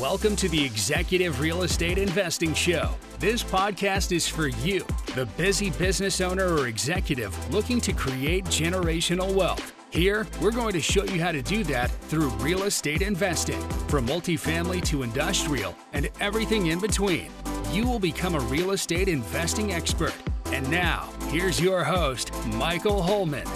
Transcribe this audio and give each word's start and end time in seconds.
Welcome 0.00 0.34
to 0.36 0.48
the 0.48 0.62
Executive 0.64 1.38
Real 1.38 1.62
Estate 1.62 1.98
Investing 1.98 2.52
Show. 2.52 2.90
This 3.20 3.44
podcast 3.44 4.10
is 4.10 4.26
for 4.26 4.48
you, 4.48 4.84
the 5.14 5.26
busy 5.36 5.70
business 5.70 6.20
owner 6.20 6.52
or 6.52 6.66
executive 6.66 7.54
looking 7.54 7.80
to 7.82 7.92
create 7.92 8.44
generational 8.46 9.32
wealth. 9.32 9.72
Here, 9.90 10.26
we're 10.40 10.50
going 10.50 10.72
to 10.72 10.80
show 10.80 11.04
you 11.04 11.22
how 11.22 11.30
to 11.30 11.42
do 11.42 11.62
that 11.64 11.92
through 12.08 12.30
real 12.30 12.64
estate 12.64 13.02
investing, 13.02 13.60
from 13.86 14.08
multifamily 14.08 14.84
to 14.86 15.04
industrial 15.04 15.76
and 15.92 16.10
everything 16.18 16.66
in 16.66 16.80
between. 16.80 17.30
You 17.70 17.86
will 17.86 18.00
become 18.00 18.34
a 18.34 18.40
real 18.40 18.72
estate 18.72 19.06
investing 19.06 19.72
expert. 19.72 20.14
And 20.46 20.68
now, 20.72 21.08
here's 21.28 21.60
your 21.60 21.84
host, 21.84 22.32
Michael 22.46 23.00
Holman. 23.00 23.46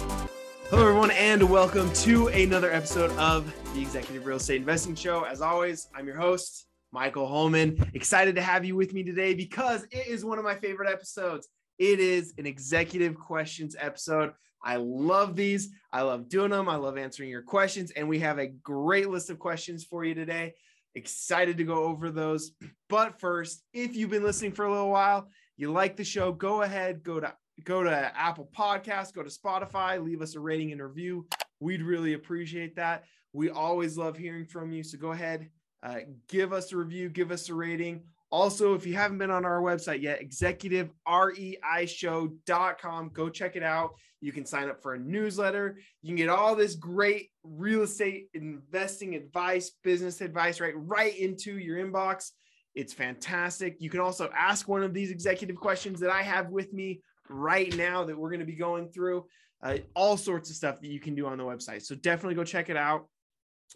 Hello, 0.69 0.87
everyone, 0.87 1.11
and 1.11 1.49
welcome 1.49 1.91
to 1.93 2.27
another 2.27 2.71
episode 2.71 3.11
of 3.17 3.51
the 3.73 3.81
Executive 3.81 4.25
Real 4.25 4.37
Estate 4.37 4.57
Investing 4.57 4.95
Show. 4.95 5.23
As 5.23 5.41
always, 5.41 5.87
I'm 5.95 6.07
your 6.07 6.17
host, 6.17 6.65
Michael 6.91 7.27
Holman. 7.27 7.89
Excited 7.93 8.35
to 8.35 8.41
have 8.41 8.65
you 8.65 8.75
with 8.75 8.93
me 8.93 9.03
today 9.03 9.35
because 9.35 9.83
it 9.91 10.07
is 10.07 10.25
one 10.25 10.39
of 10.39 10.43
my 10.43 10.55
favorite 10.55 10.89
episodes. 10.91 11.47
It 11.77 11.99
is 11.99 12.33
an 12.39 12.47
executive 12.47 13.15
questions 13.15 13.75
episode. 13.79 14.33
I 14.63 14.77
love 14.77 15.35
these. 15.35 15.69
I 15.93 16.01
love 16.01 16.29
doing 16.29 16.49
them. 16.49 16.67
I 16.67 16.77
love 16.77 16.97
answering 16.97 17.29
your 17.29 17.43
questions. 17.43 17.91
And 17.91 18.09
we 18.09 18.19
have 18.19 18.39
a 18.39 18.47
great 18.47 19.09
list 19.09 19.29
of 19.29 19.37
questions 19.37 19.83
for 19.83 20.03
you 20.03 20.15
today. 20.15 20.55
Excited 20.95 21.57
to 21.57 21.63
go 21.63 21.83
over 21.83 22.09
those. 22.09 22.51
But 22.89 23.19
first, 23.19 23.63
if 23.71 23.95
you've 23.95 24.09
been 24.09 24.23
listening 24.23 24.53
for 24.53 24.65
a 24.65 24.71
little 24.71 24.89
while, 24.89 25.29
you 25.57 25.71
like 25.71 25.95
the 25.95 26.03
show, 26.03 26.31
go 26.31 26.63
ahead, 26.63 27.03
go 27.03 27.19
to 27.19 27.33
go 27.63 27.83
to 27.83 28.11
Apple 28.17 28.49
Podcasts, 28.55 29.13
go 29.13 29.21
to 29.21 29.29
Spotify, 29.29 30.03
leave 30.03 30.21
us 30.21 30.35
a 30.35 30.39
rating 30.39 30.71
and 30.71 30.81
review. 30.81 31.27
We'd 31.59 31.81
really 31.81 32.13
appreciate 32.13 32.77
that. 32.77 33.03
We 33.33 33.49
always 33.49 33.97
love 33.97 34.17
hearing 34.17 34.45
from 34.45 34.71
you. 34.71 34.83
So 34.83 34.97
go 34.97 35.11
ahead, 35.11 35.49
uh, 35.83 35.97
give 36.27 36.53
us 36.53 36.71
a 36.71 36.77
review, 36.77 37.09
give 37.09 37.31
us 37.31 37.49
a 37.49 37.53
rating. 37.53 38.03
Also, 38.31 38.75
if 38.75 38.85
you 38.85 38.93
haven't 38.93 39.17
been 39.17 39.31
on 39.31 39.43
our 39.43 39.59
website 39.61 40.03
yet, 40.03 40.21
executivereishow.com, 40.21 43.09
go 43.09 43.29
check 43.29 43.55
it 43.55 43.63
out. 43.63 43.95
You 44.21 44.31
can 44.31 44.45
sign 44.45 44.69
up 44.69 44.83
for 44.83 44.93
a 44.93 44.99
newsletter. 44.99 45.79
You 46.01 46.09
can 46.09 46.17
get 46.17 46.29
all 46.29 46.55
this 46.55 46.75
great 46.75 47.31
real 47.43 47.81
estate 47.83 48.27
investing 48.33 49.15
advice, 49.15 49.71
business 49.83 50.21
advice 50.21 50.59
right 50.59 50.73
right 50.75 51.17
into 51.17 51.57
your 51.57 51.83
inbox. 51.83 52.29
It's 52.75 52.93
fantastic. 52.93 53.77
You 53.79 53.89
can 53.89 53.99
also 53.99 54.29
ask 54.35 54.67
one 54.67 54.83
of 54.83 54.93
these 54.93 55.09
executive 55.09 55.55
questions 55.55 55.99
that 56.01 56.11
I 56.11 56.21
have 56.21 56.49
with 56.49 56.71
me 56.71 57.01
right 57.29 57.75
now 57.75 58.03
that 58.03 58.15
we're 58.17 58.29
going 58.29 58.41
to 58.41 58.45
be 58.45 58.55
going 58.55 58.89
through. 58.89 59.25
Uh, 59.61 59.77
all 59.93 60.15
sorts 60.15 60.49
of 60.49 60.55
stuff 60.55 60.79
that 60.79 60.87
you 60.87 60.99
can 60.99 61.15
do 61.15 61.27
on 61.27 61.37
the 61.37 61.43
website. 61.43 61.81
So 61.81 61.95
definitely 61.95 62.35
go 62.35 62.43
check 62.43 62.69
it 62.69 62.77
out. 62.77 63.07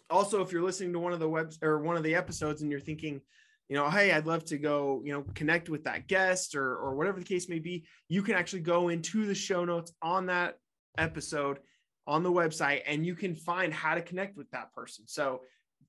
Also, 0.08 0.40
if 0.40 0.50
you're 0.50 0.62
listening 0.62 0.92
to 0.92 0.98
one 0.98 1.12
of 1.12 1.20
the 1.20 1.28
webs 1.28 1.58
or 1.62 1.78
one 1.78 1.96
of 1.96 2.02
the 2.02 2.14
episodes 2.14 2.62
and 2.62 2.70
you're 2.70 2.80
thinking, 2.80 3.20
you 3.68 3.76
know, 3.76 3.88
hey, 3.90 4.12
I'd 4.12 4.26
love 4.26 4.44
to 4.46 4.58
go, 4.58 5.02
you 5.04 5.12
know, 5.12 5.24
connect 5.34 5.68
with 5.68 5.84
that 5.84 6.08
guest 6.08 6.54
or 6.54 6.76
or 6.76 6.94
whatever 6.94 7.18
the 7.18 7.26
case 7.26 7.48
may 7.48 7.58
be, 7.58 7.86
you 8.08 8.22
can 8.22 8.34
actually 8.34 8.60
go 8.60 8.88
into 8.88 9.26
the 9.26 9.34
show 9.34 9.64
notes 9.64 9.92
on 10.02 10.26
that 10.26 10.56
episode 10.98 11.58
on 12.06 12.22
the 12.22 12.30
website 12.30 12.82
and 12.86 13.06
you 13.06 13.14
can 13.14 13.34
find 13.34 13.72
how 13.72 13.94
to 13.94 14.02
connect 14.02 14.36
with 14.36 14.50
that 14.50 14.74
person. 14.74 15.06
So 15.06 15.40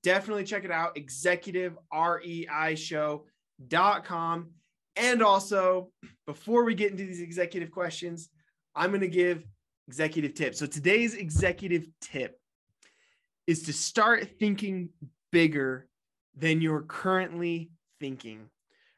definitely 0.02 0.44
check 0.44 0.64
it 0.64 0.70
out, 0.70 0.96
executive 0.96 1.76
executivereishow.com. 1.92 4.50
And 4.98 5.22
also, 5.22 5.90
before 6.26 6.64
we 6.64 6.74
get 6.74 6.90
into 6.90 7.04
these 7.04 7.20
executive 7.20 7.70
questions, 7.70 8.30
I'm 8.74 8.88
going 8.90 9.02
to 9.02 9.08
give 9.08 9.44
executive 9.88 10.34
tip. 10.34 10.54
So 10.54 10.66
today's 10.66 11.14
executive 11.14 11.86
tip 12.00 12.38
is 13.46 13.62
to 13.64 13.72
start 13.72 14.38
thinking 14.38 14.90
bigger 15.30 15.88
than 16.36 16.60
you're 16.60 16.82
currently 16.82 17.70
thinking. 18.00 18.48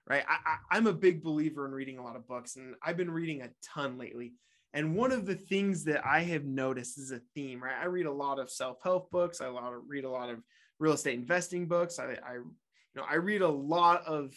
Right. 0.07 0.25
I, 0.27 0.77
am 0.79 0.87
a 0.87 0.93
big 0.93 1.23
believer 1.23 1.67
in 1.67 1.73
reading 1.73 1.99
a 1.99 2.03
lot 2.03 2.17
of 2.17 2.27
books, 2.27 2.57
and 2.57 2.75
I've 2.83 2.97
been 2.97 3.11
reading 3.11 3.43
a 3.43 3.51
ton 3.63 3.99
lately. 3.99 4.33
And 4.73 4.97
one 4.97 5.13
of 5.13 5.27
the 5.27 5.35
things 5.35 5.85
that 5.85 6.07
I 6.07 6.21
have 6.21 6.45
noticed 6.45 6.99
is 6.99 7.11
a 7.11 7.21
theme, 7.35 7.63
right? 7.63 7.77
I 7.79 7.87
read 7.87 8.07
a 8.07 8.13
lot 8.13 8.39
of 8.39 8.51
self-help 8.51 9.11
books. 9.11 9.43
I 9.43 9.51
read 9.87 10.05
a 10.05 10.11
lot 10.11 10.31
of 10.31 10.39
real 10.79 10.95
estate 10.95 11.19
investing 11.19 11.67
books. 11.67 11.99
I, 11.99 12.17
I, 12.27 12.35
you 12.35 12.55
know, 12.95 13.05
I 13.09 13.17
read 13.17 13.43
a 13.43 13.49
lot 13.49 14.03
of 14.07 14.35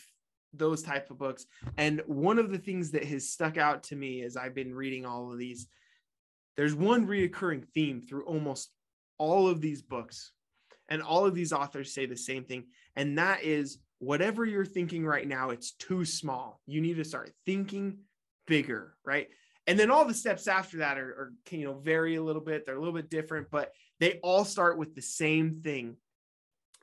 those 0.54 0.82
type 0.82 1.10
of 1.10 1.18
books. 1.18 1.46
And 1.78 2.02
one 2.06 2.38
of 2.38 2.52
the 2.52 2.58
things 2.58 2.92
that 2.92 3.06
has 3.06 3.30
stuck 3.30 3.58
out 3.58 3.84
to 3.84 3.96
me 3.96 4.24
as 4.24 4.36
I've 4.36 4.56
been 4.56 4.74
reading 4.74 5.06
all 5.06 5.32
of 5.32 5.38
these, 5.38 5.68
there's 6.62 6.76
one 6.76 7.08
reoccurring 7.08 7.66
theme 7.74 8.02
through 8.02 8.24
almost 8.26 8.70
all 9.18 9.48
of 9.48 9.62
these 9.62 9.82
books. 9.82 10.32
And 10.90 11.02
all 11.02 11.26
of 11.26 11.34
these 11.34 11.52
authors 11.52 11.92
say 11.92 12.06
the 12.06 12.16
same 12.16 12.44
thing. 12.44 12.66
And 12.96 13.18
that 13.18 13.42
is 13.42 13.80
whatever 13.98 14.46
you're 14.46 14.64
thinking 14.64 15.04
right 15.04 15.28
now, 15.28 15.50
it's 15.50 15.72
too 15.72 16.06
small. 16.06 16.62
You 16.68 16.80
need 16.80 16.98
to 16.98 17.04
start 17.04 17.34
thinking 17.48 18.02
bigger, 18.46 18.94
right? 19.04 19.28
And 19.66 19.80
then 19.80 19.90
all 19.90 20.06
the 20.06 20.14
steps 20.14 20.48
after 20.48 20.78
that 20.78 21.00
are, 21.00 21.10
are 21.10 21.34
can, 21.48 21.62
you 21.62 21.66
know, 21.66 21.80
vary 21.80 22.14
a 22.14 22.22
little 22.22 22.44
bit. 22.44 22.64
They're 22.64 22.76
a 22.76 22.80
little 22.80 22.94
bit 22.94 23.10
different, 23.10 23.50
but 23.50 23.72
they 24.00 24.20
all 24.22 24.46
start 24.46 24.78
with 24.78 24.94
the 24.94 25.02
same 25.02 25.62
thing. 25.64 25.96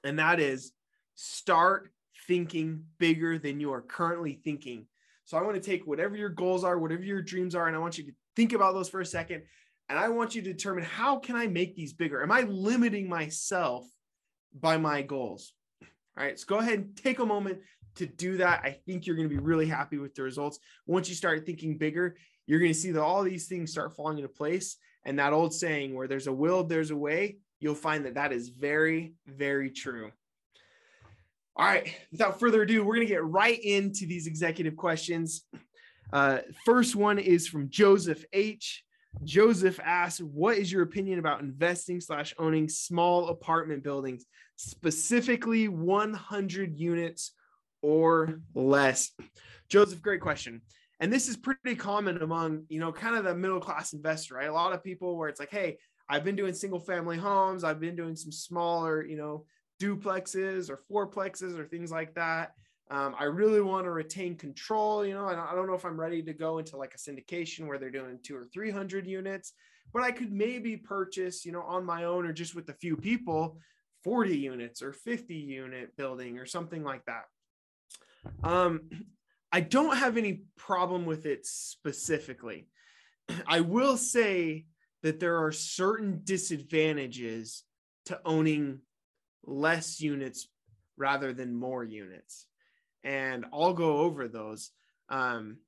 And 0.03 0.19
that 0.19 0.41
is 0.41 0.73
start 1.15 1.93
thinking 2.27 2.83
bigger 2.99 3.39
than 3.39 3.61
you 3.61 3.73
are 3.73 3.83
currently 3.83 4.41
thinking. 4.43 4.87
So 5.25 5.39
I 5.39 5.43
want 5.43 5.55
to 5.55 5.71
take 5.71 5.87
whatever 5.87 6.17
your 6.17 6.31
goals 6.31 6.65
are, 6.65 6.81
whatever 6.81 7.05
your 7.05 7.23
dreams 7.23 7.55
are, 7.55 7.69
and 7.69 7.77
I 7.77 7.79
want 7.79 7.97
you 7.97 8.05
to 8.07 8.13
think 8.35 8.55
about 8.55 8.75
those 8.75 8.89
for 8.89 9.01
a 9.01 9.07
second. 9.07 9.45
And 9.89 9.99
I 9.99 10.09
want 10.09 10.35
you 10.35 10.43
to 10.43 10.53
determine 10.53 10.85
how 10.85 11.19
can 11.19 11.35
I 11.35 11.47
make 11.47 11.75
these 11.75 11.93
bigger? 11.93 12.23
Am 12.23 12.31
I 12.31 12.43
limiting 12.43 13.09
myself 13.09 13.87
by 14.59 14.77
my 14.77 15.03
goals? 15.03 15.55
All 15.83 16.25
right, 16.25 16.39
so 16.39 16.47
go 16.47 16.59
ahead 16.59 16.79
and 16.79 16.97
take 16.97 17.21
a 17.21 17.27
moment 17.27 17.61
to 17.97 18.07
do 18.07 18.37
that. 18.39 18.61
I 18.65 18.73
think 18.87 19.07
you're 19.07 19.17
going 19.17 19.29
to 19.29 19.35
be 19.35 19.41
really 19.41 19.67
happy 19.67 19.99
with 19.99 20.15
the 20.15 20.23
results. 20.23 20.59
Once 20.87 21.09
you 21.09 21.15
start 21.15 21.47
thinking 21.47 21.79
bigger, 21.79 22.17
you're 22.47 22.61
going 22.61 22.73
to 22.73 22.79
see 22.79 22.91
that 22.93 23.03
all 23.03 23.23
these 23.23 23.47
things 23.47 23.71
start 23.71 23.97
falling 23.97 24.19
into 24.19 24.29
place. 24.29 24.77
And 25.05 25.19
that 25.19 25.33
old 25.33 25.55
saying, 25.55 25.95
where 25.95 26.09
there's 26.09 26.27
a 26.27 26.33
will, 26.33 26.65
there's 26.65 26.91
a 26.91 26.97
way, 26.97 27.39
you'll 27.61 27.75
find 27.75 28.05
that 28.05 28.15
that 28.15 28.33
is 28.33 28.51
very, 28.51 29.15
very 29.27 29.71
true. 29.71 30.11
All 31.57 31.67
right, 31.67 31.93
without 32.13 32.39
further 32.39 32.63
ado, 32.63 32.85
we're 32.85 32.95
going 32.95 33.07
to 33.07 33.13
get 33.13 33.25
right 33.25 33.59
into 33.59 34.07
these 34.07 34.27
executive 34.27 34.77
questions. 34.77 35.45
Uh, 36.13 36.39
first 36.65 36.95
one 36.95 37.19
is 37.19 37.49
from 37.49 37.69
Joseph 37.69 38.25
H. 38.33 38.85
Joseph 39.25 39.81
asks, 39.83 40.21
"What 40.21 40.59
is 40.59 40.71
your 40.71 40.83
opinion 40.83 41.19
about 41.19 41.41
investing 41.41 42.01
slash 42.01 42.35
owning 42.39 42.69
small 42.69 43.29
apartment 43.29 43.83
buildings, 43.83 44.25
specifically 44.57 45.69
100 45.69 46.79
units 46.79 47.33
or 47.83 48.41
less?" 48.55 49.13
Joseph, 49.69 50.03
great 50.03 50.21
question. 50.21 50.63
And 51.01 51.13
this 51.13 51.29
is 51.29 51.37
pretty 51.37 51.77
common 51.77 52.23
among 52.23 52.65
you 52.69 52.81
know 52.81 52.93
kind 52.93 53.17
of 53.17 53.25
the 53.25 53.35
middle 53.35 53.61
class 53.61 53.93
investor, 53.93 54.35
right? 54.35 54.49
A 54.49 54.53
lot 54.53 54.73
of 54.73 54.83
people 54.83 55.17
where 55.17 55.29
it's 55.29 55.41
like, 55.41 55.51
"Hey, 55.51 55.79
I've 56.09 56.25
been 56.25 56.37
doing 56.37 56.55
single 56.55 56.81
family 56.81 57.19
homes, 57.19 57.65
I've 57.65 57.81
been 57.81 57.97
doing 57.97 58.17
some 58.17 58.33
smaller, 58.33 59.05
you 59.05 59.17
know." 59.17 59.47
duplexes 59.81 60.71
or 60.71 60.79
fourplexes 60.91 61.59
or 61.59 61.65
things 61.65 61.91
like 61.91 62.15
that. 62.15 62.53
Um, 62.91 63.15
I 63.19 63.25
really 63.25 63.61
want 63.61 63.85
to 63.85 63.91
retain 63.91 64.37
control. 64.37 65.05
You 65.05 65.15
know, 65.15 65.27
I 65.27 65.55
don't 65.55 65.67
know 65.67 65.75
if 65.75 65.85
I'm 65.85 66.01
ready 66.01 66.23
to 66.23 66.33
go 66.33 66.59
into 66.59 66.77
like 66.77 66.95
a 66.95 66.99
syndication 66.99 67.67
where 67.67 67.79
they're 67.79 67.91
doing 67.91 68.19
two 68.23 68.37
or 68.37 68.47
300 68.47 69.07
units, 69.07 69.53
but 69.93 70.03
I 70.03 70.11
could 70.11 70.33
maybe 70.33 70.77
purchase, 70.77 71.45
you 71.45 71.53
know, 71.53 71.63
on 71.63 71.85
my 71.85 72.05
own 72.05 72.27
or 72.27 72.33
just 72.33 72.55
with 72.55 72.69
a 72.71 72.75
few 72.75 72.97
people, 72.97 73.59
40 74.05 74.37
units 74.37 74.83
or 74.83 74.93
50 74.93 75.35
unit 75.35 75.97
building 75.97 76.39
or 76.39 76.47
something 76.47 76.83
like 76.83 77.05
that. 77.05 77.25
Um, 78.43 78.89
I 79.53 79.61
don't 79.61 79.97
have 79.97 80.17
any 80.17 80.43
problem 80.57 81.05
with 81.05 81.27
it 81.27 81.47
specifically. 81.47 82.69
I 83.47 83.61
will 83.61 83.97
say 83.97 84.67
that 85.03 85.21
there 85.21 85.45
are 85.45 85.53
certain 85.53 86.21
disadvantages 86.25 87.65
to 88.07 88.21
owning 88.25 88.81
less 89.45 90.01
units 90.01 90.49
rather 90.97 91.33
than 91.33 91.55
more 91.55 91.85
units. 91.85 92.48
And 93.05 93.47
I'll 93.53 93.75
go 93.75 93.99
over 93.99 94.29
those. 94.29 94.71
Um, 95.09 95.59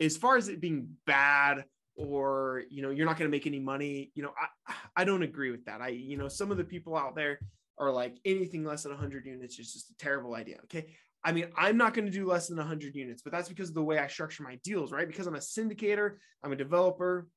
as 0.00 0.16
far 0.16 0.36
as 0.36 0.48
it 0.48 0.60
being 0.60 0.88
bad 1.06 1.64
or 1.96 2.62
you 2.70 2.80
know 2.80 2.90
you're 2.90 3.06
not 3.06 3.18
going 3.18 3.28
to 3.28 3.36
make 3.36 3.46
any 3.46 3.58
money 3.58 4.12
you 4.14 4.22
know 4.22 4.32
I, 4.66 5.02
I 5.02 5.04
don't 5.04 5.24
agree 5.24 5.50
with 5.50 5.64
that 5.64 5.80
i 5.80 5.88
you 5.88 6.16
know 6.16 6.28
some 6.28 6.50
of 6.50 6.56
the 6.56 6.64
people 6.64 6.96
out 6.96 7.16
there 7.16 7.40
are 7.76 7.90
like 7.90 8.16
anything 8.24 8.64
less 8.64 8.84
than 8.84 8.92
100 8.92 9.26
units 9.26 9.58
is 9.58 9.72
just 9.72 9.90
a 9.90 9.96
terrible 9.96 10.34
idea 10.36 10.58
okay 10.64 10.94
i 11.24 11.32
mean 11.32 11.48
i'm 11.56 11.76
not 11.76 11.94
going 11.94 12.04
to 12.04 12.12
do 12.12 12.24
less 12.24 12.46
than 12.46 12.56
100 12.56 12.94
units 12.94 13.22
but 13.22 13.32
that's 13.32 13.48
because 13.48 13.68
of 13.68 13.74
the 13.74 13.82
way 13.82 13.98
i 13.98 14.06
structure 14.06 14.44
my 14.44 14.58
deals 14.62 14.92
right 14.92 15.08
because 15.08 15.26
i'm 15.26 15.34
a 15.34 15.38
syndicator 15.38 16.18
i'm 16.44 16.52
a 16.52 16.56
developer 16.56 17.28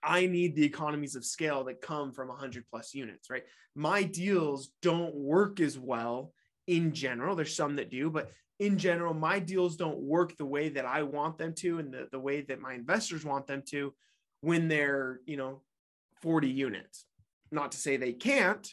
I 0.00 0.26
need 0.26 0.54
the 0.54 0.64
economies 0.64 1.16
of 1.16 1.24
scale 1.24 1.64
that 1.64 1.82
come 1.82 2.12
from 2.12 2.28
100 2.28 2.64
plus 2.70 2.94
units, 2.94 3.28
right? 3.30 3.42
My 3.74 4.04
deals 4.04 4.70
don't 4.80 5.12
work 5.12 5.58
as 5.58 5.76
well 5.76 6.32
in 6.68 6.92
general. 6.94 7.34
There's 7.34 7.56
some 7.56 7.74
that 7.76 7.90
do, 7.90 8.10
but 8.10 8.30
in 8.60 8.78
general, 8.78 9.14
my 9.14 9.40
deals 9.40 9.76
don't 9.76 9.98
work 9.98 10.36
the 10.36 10.46
way 10.46 10.68
that 10.68 10.84
I 10.84 11.02
want 11.02 11.38
them 11.38 11.54
to 11.54 11.78
and 11.80 11.92
the, 11.92 12.08
the 12.12 12.20
way 12.20 12.42
that 12.42 12.60
my 12.60 12.74
investors 12.74 13.24
want 13.24 13.46
them 13.46 13.62
to 13.70 13.92
when 14.40 14.68
they're, 14.68 15.20
you 15.26 15.36
know, 15.36 15.62
40 16.22 16.48
units. 16.48 17.04
Not 17.50 17.72
to 17.72 17.78
say 17.78 17.96
they 17.96 18.12
can't. 18.12 18.66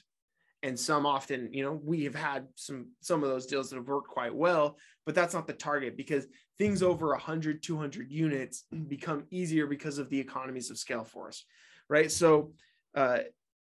and 0.63 0.79
some 0.79 1.05
often 1.05 1.49
you 1.53 1.63
know 1.63 1.79
we 1.83 2.03
have 2.05 2.15
had 2.15 2.47
some 2.55 2.87
some 3.01 3.23
of 3.23 3.29
those 3.29 3.45
deals 3.45 3.69
that 3.69 3.75
have 3.75 3.87
worked 3.87 4.07
quite 4.07 4.33
well 4.33 4.77
but 5.05 5.13
that's 5.13 5.33
not 5.33 5.45
the 5.47 5.53
target 5.53 5.95
because 5.95 6.25
things 6.57 6.81
over 6.81 7.09
100 7.09 7.61
200 7.61 8.11
units 8.11 8.63
become 8.87 9.25
easier 9.29 9.67
because 9.67 9.97
of 9.99 10.09
the 10.09 10.19
economies 10.19 10.71
of 10.71 10.77
scale 10.77 11.03
for 11.03 11.27
us 11.27 11.45
right 11.87 12.11
so 12.11 12.51
uh 12.95 13.19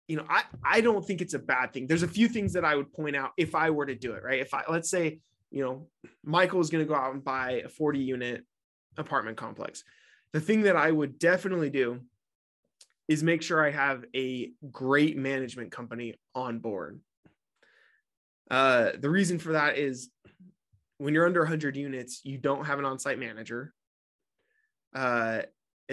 you 0.08 0.18
know 0.18 0.26
i 0.30 0.44
i 0.64 0.82
don't 0.82 1.06
think 1.06 1.22
it's 1.22 1.34
a 1.34 1.40
bad 1.40 1.74
thing 1.74 1.88
there's 1.88 2.04
a 2.04 2.08
few 2.08 2.28
things 2.28 2.54
that 2.54 2.66
i 2.66 2.76
would 2.76 2.92
point 2.94 3.16
out 3.16 3.32
if 3.38 3.56
i 3.56 3.70
were 3.70 3.86
to 3.86 3.96
do 3.96 4.14
it 4.14 4.24
right 4.24 4.40
if 4.40 4.54
i 4.54 4.64
let's 4.70 4.90
say 4.90 5.20
you 5.52 5.64
know 5.64 5.88
michael 6.24 6.60
is 6.60 6.70
going 6.70 6.84
to 6.84 6.88
go 6.88 6.96
out 6.96 7.14
and 7.14 7.24
buy 7.24 7.62
a 7.66 7.70
40 7.70 8.00
unit 8.00 8.44
apartment 8.98 9.38
complex 9.38 9.84
the 10.34 10.42
thing 10.42 10.64
that 10.64 10.76
i 10.76 10.92
would 10.92 11.20
definitely 11.20 11.70
do 11.70 12.02
is 13.08 13.24
make 13.24 13.42
sure 13.42 13.66
I 13.66 13.72
have 13.72 14.06
a 14.16 14.52
great 14.72 15.18
management 15.18 15.72
company 15.72 16.16
on 16.34 16.60
board. 16.60 17.00
Uh, 18.50 18.92
the 19.00 19.10
reason 19.10 19.40
for 19.40 19.54
that 19.54 19.78
is 19.78 20.10
when 20.98 21.14
you're 21.14 21.26
under 21.26 21.42
100 21.42 21.76
units, 21.76 22.22
you 22.24 22.38
don't 22.38 22.66
have 22.66 22.80
an 22.80 22.86
on-site 22.86 23.20
manager. 23.20 23.74
Uh, 24.96 25.42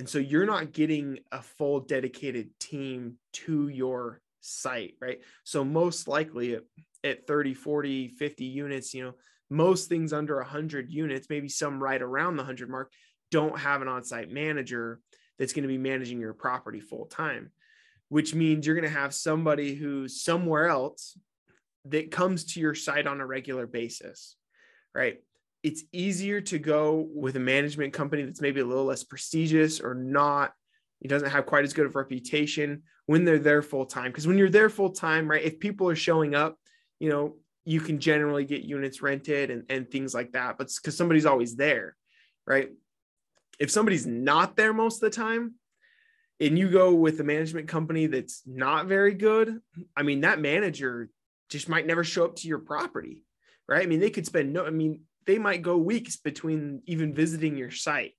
and 0.00 0.08
so 0.08 0.17
you're 0.17 0.47
not 0.47 0.73
getting 0.73 1.19
a 1.31 1.43
full 1.43 1.81
dedicated 1.81 2.58
team 2.58 3.19
to 3.35 3.69
your 3.69 4.23
site, 4.41 4.94
right? 4.99 5.19
So 5.44 5.62
most 5.62 6.08
likely 6.08 6.55
at, 6.55 6.62
at 7.05 7.26
30, 7.26 7.52
40, 7.52 8.08
50 8.08 8.44
units, 8.47 8.94
you 8.94 9.05
know, 9.05 9.12
most 9.50 9.91
things 9.91 10.14
under 10.14 10.37
100 10.37 10.91
units, 10.91 11.26
maybe 11.29 11.50
some 11.50 11.82
right 11.82 12.00
around 12.00 12.37
the 12.37 12.44
100 12.44 12.70
mark, 12.70 12.91
don't 13.31 13.58
have 13.58 13.82
an 13.82 13.88
on-site 13.88 14.31
manager 14.31 15.00
that's 15.38 15.52
going 15.52 15.64
to 15.64 15.69
be 15.69 15.76
managing 15.76 16.19
your 16.19 16.32
property 16.32 16.81
full 16.81 17.05
time, 17.05 17.50
which 18.08 18.35
means 18.35 18.67
you're 18.67 18.76
going 18.81 18.91
to 18.91 18.99
have 18.99 19.12
somebody 19.12 19.75
who's 19.75 20.25
somewhere 20.25 20.69
else 20.69 21.19
that 21.85 22.11
comes 22.11 22.55
to 22.55 22.61
your 22.61 22.75
site 22.75 23.06
on 23.06 23.20
a 23.20 23.26
regular 23.26 23.67
basis, 23.67 24.35
right? 24.94 25.19
It's 25.62 25.85
easier 25.93 26.41
to 26.43 26.59
go 26.59 27.09
with 27.15 27.37
a 27.37 27.41
management 27.41 27.93
company 27.93 28.23
that's 28.23 28.41
maybe 28.41 28.61
a 28.61 28.65
little 28.65 28.85
less 28.85 29.05
prestigious 29.05 29.81
or 29.81 29.95
not. 29.95 30.53
It 31.01 31.09
doesn't 31.09 31.31
have 31.31 31.47
quite 31.47 31.65
as 31.65 31.73
good 31.73 31.87
of 31.87 31.97
reputation 31.97 32.83
when 33.07 33.25
they're 33.25 33.39
there 33.39 33.62
full 33.62 33.87
time. 33.87 34.11
Because 34.11 34.27
when 34.27 34.39
you're 34.39 34.49
there 34.49 34.71
full 34.71 34.91
time, 34.91 35.29
right? 35.29 35.43
If 35.43 35.61
people 35.61 35.89
are 35.89 35.97
showing 35.97 36.35
up, 36.35 36.57
you 36.99 37.11
know, 37.11 37.37
you 37.65 37.81
can 37.81 38.01
generally 38.01 38.45
get 38.45 38.62
units 38.62 39.03
rented 39.03 39.51
and, 39.51 39.65
and 39.69 39.91
things 39.91 40.15
like 40.15 40.33
that. 40.33 40.57
But 40.59 40.71
because 40.75 40.97
somebody's 40.97 41.27
always 41.27 41.57
there, 41.57 41.97
right? 42.47 42.71
if 43.61 43.71
somebody's 43.71 44.06
not 44.06 44.56
there 44.56 44.73
most 44.73 44.97
of 44.97 45.13
the 45.13 45.17
time 45.17 45.55
and 46.41 46.59
you 46.59 46.71
go 46.71 46.95
with 46.95 47.21
a 47.21 47.25
management 47.25 47.69
company 47.69 48.06
that's 48.06 48.43
not 48.47 48.87
very 48.87 49.13
good, 49.13 49.61
I 49.95 50.03
mean, 50.03 50.23
that 50.23 50.41
manager 50.41 51.11
just 51.51 51.69
might 51.69 51.87
never 51.87 52.03
show 52.03 52.25
up 52.25 52.37
to 52.37 52.49
your 52.49 52.59
property, 52.59 53.23
right? 53.69 53.83
I 53.83 53.87
mean, 53.87 54.01
they 54.01 54.11
could 54.11 54.25
spend 54.25 54.53
no, 54.53 54.65
I 54.65 54.71
mean, 54.71 55.03
they 55.26 55.38
might 55.38 55.62
go 55.62 55.76
weeks 55.76 56.17
between 56.17 56.82
even 56.87 57.14
visiting 57.14 57.56
your 57.56 57.70
site. 57.70 58.12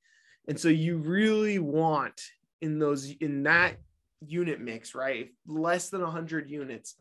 And 0.48 0.60
so 0.60 0.70
you 0.70 0.98
really 0.98 1.60
want 1.60 2.22
in 2.62 2.80
those, 2.80 3.12
in 3.20 3.44
that 3.44 3.78
unit 4.26 4.60
mix, 4.60 4.96
right? 4.96 5.30
Less 5.48 5.90
than 5.90 6.02
100 6.02 6.50
units, 6.50 6.96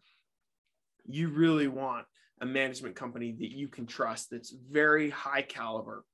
you 1.06 1.28
really 1.28 1.68
want 1.68 2.06
a 2.40 2.46
management 2.46 2.96
company 2.96 3.32
that 3.32 3.50
you 3.50 3.68
can 3.68 3.86
trust 3.86 4.30
that's 4.30 4.54
very 4.70 5.10
high 5.10 5.42
caliber 5.42 6.04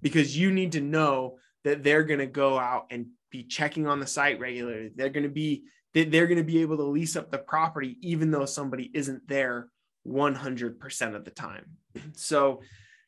because 0.00 0.36
you 0.36 0.50
need 0.50 0.72
to 0.72 0.80
know 0.80 1.36
that 1.64 1.82
they're 1.82 2.04
going 2.04 2.20
to 2.20 2.26
go 2.26 2.58
out 2.58 2.86
and 2.90 3.06
be 3.30 3.42
checking 3.44 3.86
on 3.86 4.00
the 4.00 4.06
site 4.06 4.40
regularly. 4.40 4.90
They're 4.94 5.10
going 5.10 5.24
to 5.24 5.28
be 5.28 5.64
they're 5.94 6.26
going 6.28 6.38
to 6.38 6.44
be 6.44 6.60
able 6.60 6.76
to 6.76 6.84
lease 6.84 7.16
up 7.16 7.30
the 7.30 7.38
property 7.38 7.96
even 8.02 8.30
though 8.30 8.44
somebody 8.44 8.90
isn't 8.94 9.26
there 9.26 9.68
100% 10.06 11.14
of 11.14 11.24
the 11.24 11.30
time. 11.30 11.64
So 12.14 12.60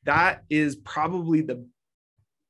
that 0.05 0.43
is 0.49 0.77
probably 0.77 1.43
the 1.43 1.67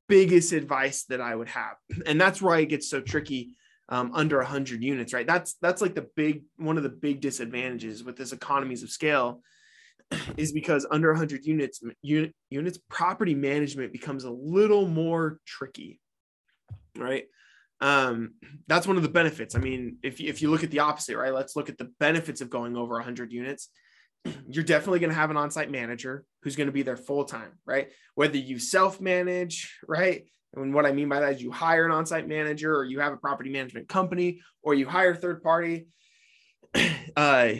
biggest 0.08 0.52
advice 0.52 1.04
that 1.04 1.20
I 1.20 1.34
would 1.34 1.48
have. 1.48 1.76
And 2.06 2.20
that's 2.20 2.42
why 2.42 2.58
it 2.60 2.66
gets 2.66 2.88
so 2.88 3.00
tricky 3.00 3.56
um, 3.88 4.12
under 4.14 4.38
100 4.38 4.82
units, 4.82 5.12
right? 5.12 5.26
That's 5.26 5.54
that's 5.60 5.82
like 5.82 5.94
the 5.94 6.08
big 6.14 6.44
one 6.56 6.76
of 6.76 6.82
the 6.82 6.88
big 6.88 7.20
disadvantages 7.20 8.04
with 8.04 8.16
this 8.16 8.32
economies 8.32 8.82
of 8.82 8.90
scale 8.90 9.42
is 10.36 10.52
because 10.52 10.86
under 10.90 11.10
100 11.10 11.44
units 11.44 11.82
unit, 12.02 12.34
units 12.50 12.78
property 12.88 13.34
management 13.34 13.92
becomes 13.92 14.24
a 14.24 14.30
little 14.30 14.86
more 14.86 15.38
tricky 15.46 16.00
right 16.96 17.24
um, 17.82 18.34
that's 18.66 18.86
one 18.86 18.96
of 18.96 19.02
the 19.02 19.08
benefits 19.08 19.54
i 19.54 19.58
mean 19.58 19.96
if, 20.02 20.20
if 20.20 20.42
you 20.42 20.50
look 20.50 20.64
at 20.64 20.70
the 20.70 20.80
opposite 20.80 21.16
right 21.16 21.32
let's 21.32 21.56
look 21.56 21.68
at 21.68 21.78
the 21.78 21.90
benefits 21.98 22.40
of 22.40 22.50
going 22.50 22.76
over 22.76 22.94
100 22.94 23.32
units 23.32 23.68
you're 24.48 24.64
definitely 24.64 24.98
going 24.98 25.10
to 25.10 25.16
have 25.16 25.30
an 25.30 25.36
on-site 25.36 25.70
manager 25.70 26.24
who's 26.42 26.56
going 26.56 26.66
to 26.66 26.72
be 26.72 26.82
there 26.82 26.96
full 26.96 27.24
time 27.24 27.52
right 27.64 27.90
whether 28.14 28.36
you 28.36 28.58
self-manage 28.58 29.78
right 29.88 30.26
and 30.54 30.74
what 30.74 30.84
i 30.84 30.92
mean 30.92 31.08
by 31.08 31.20
that 31.20 31.34
is 31.34 31.42
you 31.42 31.50
hire 31.50 31.86
an 31.86 31.92
on-site 31.92 32.28
manager 32.28 32.74
or 32.74 32.84
you 32.84 33.00
have 33.00 33.12
a 33.12 33.16
property 33.16 33.50
management 33.50 33.88
company 33.88 34.40
or 34.62 34.74
you 34.74 34.86
hire 34.86 35.14
third 35.14 35.42
party 35.42 35.86
uh, 37.16 37.50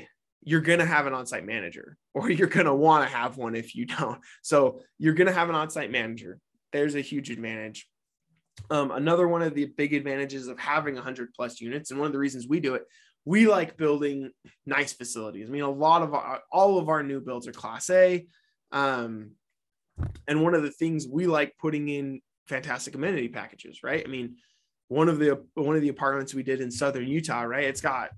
you're 0.42 0.60
going 0.60 0.78
to 0.78 0.86
have 0.86 1.06
an 1.06 1.12
on-site 1.12 1.44
manager 1.44 1.96
or 2.14 2.30
you're 2.30 2.48
going 2.48 2.66
to 2.66 2.74
want 2.74 3.08
to 3.08 3.14
have 3.14 3.36
one 3.36 3.54
if 3.54 3.74
you 3.74 3.86
don't. 3.86 4.20
So 4.42 4.80
you're 4.98 5.14
going 5.14 5.26
to 5.26 5.32
have 5.32 5.48
an 5.48 5.54
on-site 5.54 5.90
manager. 5.90 6.38
There's 6.72 6.94
a 6.94 7.00
huge 7.00 7.30
advantage. 7.30 7.86
Um, 8.70 8.90
another 8.90 9.26
one 9.26 9.42
of 9.42 9.54
the 9.54 9.66
big 9.66 9.94
advantages 9.94 10.48
of 10.48 10.58
having 10.58 10.94
100 10.94 11.32
plus 11.34 11.60
units, 11.60 11.90
and 11.90 11.98
one 11.98 12.06
of 12.06 12.12
the 12.12 12.18
reasons 12.18 12.46
we 12.46 12.60
do 12.60 12.74
it, 12.74 12.84
we 13.30 13.46
like 13.46 13.76
building 13.76 14.28
nice 14.66 14.92
facilities. 14.92 15.48
I 15.48 15.52
mean, 15.52 15.62
a 15.62 15.70
lot 15.70 16.02
of 16.02 16.14
our, 16.14 16.40
all 16.50 16.80
of 16.80 16.88
our 16.88 17.04
new 17.04 17.20
builds 17.20 17.46
are 17.46 17.52
Class 17.52 17.88
A, 17.88 18.26
um, 18.72 19.30
and 20.26 20.42
one 20.42 20.54
of 20.54 20.64
the 20.64 20.72
things 20.72 21.06
we 21.06 21.28
like 21.28 21.54
putting 21.56 21.88
in 21.88 22.22
fantastic 22.48 22.96
amenity 22.96 23.28
packages, 23.28 23.84
right? 23.84 24.02
I 24.04 24.10
mean, 24.10 24.34
one 24.88 25.08
of 25.08 25.20
the 25.20 25.44
one 25.54 25.76
of 25.76 25.82
the 25.82 25.90
apartments 25.90 26.34
we 26.34 26.42
did 26.42 26.60
in 26.60 26.72
southern 26.72 27.06
Utah, 27.06 27.42
right? 27.42 27.66
It's 27.66 27.80
got 27.80 28.10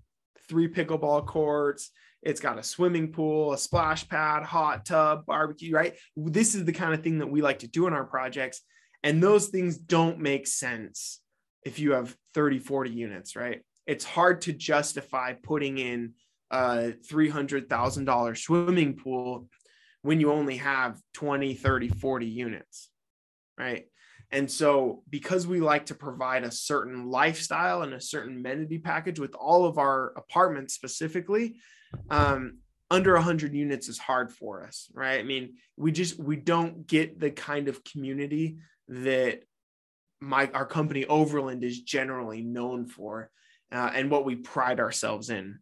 three 0.48 0.66
pickleball 0.66 1.26
courts. 1.26 1.90
It's 2.22 2.40
got 2.40 2.58
a 2.58 2.62
swimming 2.62 3.12
pool, 3.12 3.52
a 3.52 3.58
splash 3.58 4.08
pad, 4.08 4.44
hot 4.44 4.86
tub, 4.86 5.26
barbecue, 5.26 5.74
right? 5.74 5.94
This 6.16 6.54
is 6.54 6.64
the 6.64 6.72
kind 6.72 6.94
of 6.94 7.02
thing 7.02 7.18
that 7.18 7.30
we 7.30 7.42
like 7.42 7.58
to 7.58 7.68
do 7.68 7.86
in 7.86 7.92
our 7.92 8.04
projects. 8.04 8.62
And 9.02 9.22
those 9.22 9.48
things 9.48 9.76
don't 9.76 10.20
make 10.20 10.46
sense 10.46 11.20
if 11.66 11.78
you 11.78 11.92
have 11.92 12.16
30, 12.32 12.60
40 12.60 12.90
units, 12.90 13.36
right? 13.36 13.60
It's 13.86 14.04
hard 14.04 14.42
to 14.42 14.52
justify 14.52 15.34
putting 15.34 15.78
in 15.78 16.14
a 16.50 16.92
$300,000 17.10 18.38
swimming 18.38 18.94
pool 18.96 19.48
when 20.02 20.20
you 20.20 20.32
only 20.32 20.56
have 20.58 21.00
20, 21.14 21.54
30, 21.54 21.88
40 21.88 22.26
units, 22.26 22.90
right? 23.58 23.86
And 24.30 24.50
so, 24.50 25.02
because 25.10 25.46
we 25.46 25.60
like 25.60 25.86
to 25.86 25.94
provide 25.94 26.42
a 26.42 26.50
certain 26.50 27.10
lifestyle 27.10 27.82
and 27.82 27.92
a 27.92 28.00
certain 28.00 28.38
amenity 28.38 28.78
package 28.78 29.18
with 29.18 29.34
all 29.34 29.66
of 29.66 29.78
our 29.78 30.12
apartments 30.16 30.74
specifically, 30.74 31.56
um, 32.10 32.58
under 32.90 33.14
100 33.14 33.54
units 33.54 33.88
is 33.88 33.98
hard 33.98 34.32
for 34.32 34.64
us, 34.64 34.90
right? 34.94 35.18
I 35.18 35.22
mean, 35.22 35.54
we 35.76 35.92
just 35.92 36.18
we 36.18 36.36
don't 36.36 36.86
get 36.86 37.18
the 37.18 37.30
kind 37.30 37.68
of 37.68 37.84
community 37.84 38.58
that 38.88 39.44
my 40.20 40.50
our 40.52 40.66
company 40.66 41.04
Overland 41.06 41.64
is 41.64 41.80
generally 41.80 42.42
known 42.42 42.86
for, 42.86 43.30
uh, 43.72 43.90
and 43.94 44.10
what 44.10 44.24
we 44.24 44.36
pride 44.36 44.80
ourselves 44.80 45.30
in. 45.30 45.58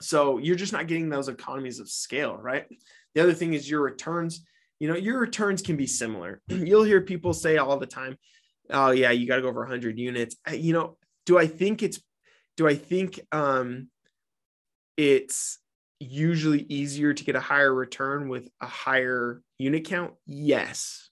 So 0.00 0.38
you're 0.38 0.56
just 0.56 0.72
not 0.72 0.86
getting 0.86 1.08
those 1.08 1.28
economies 1.28 1.80
of 1.80 1.88
scale, 1.88 2.36
right? 2.36 2.66
The 3.14 3.22
other 3.22 3.34
thing 3.34 3.54
is 3.54 3.68
your 3.68 3.82
returns 3.82 4.44
you 4.80 4.88
know, 4.88 4.96
your 4.96 5.18
returns 5.18 5.62
can 5.62 5.76
be 5.76 5.86
similar. 5.86 6.42
You'll 6.48 6.82
hear 6.82 7.00
people 7.00 7.32
say 7.32 7.56
all 7.56 7.78
the 7.78 7.86
time, 7.86 8.18
"Oh 8.70 8.90
yeah, 8.90 9.12
you 9.12 9.26
got 9.26 9.36
to 9.36 9.42
go 9.42 9.48
over 9.48 9.60
100 9.60 9.98
units." 9.98 10.36
You 10.52 10.72
know, 10.72 10.96
do 11.26 11.38
I 11.38 11.46
think 11.46 11.82
it's 11.82 12.00
do 12.56 12.68
I 12.68 12.74
think 12.74 13.20
um 13.32 13.88
it's 14.96 15.58
usually 16.00 16.62
easier 16.68 17.14
to 17.14 17.24
get 17.24 17.36
a 17.36 17.40
higher 17.40 17.72
return 17.72 18.28
with 18.28 18.48
a 18.60 18.66
higher 18.66 19.42
unit 19.58 19.86
count? 19.86 20.14
Yes. 20.26 21.08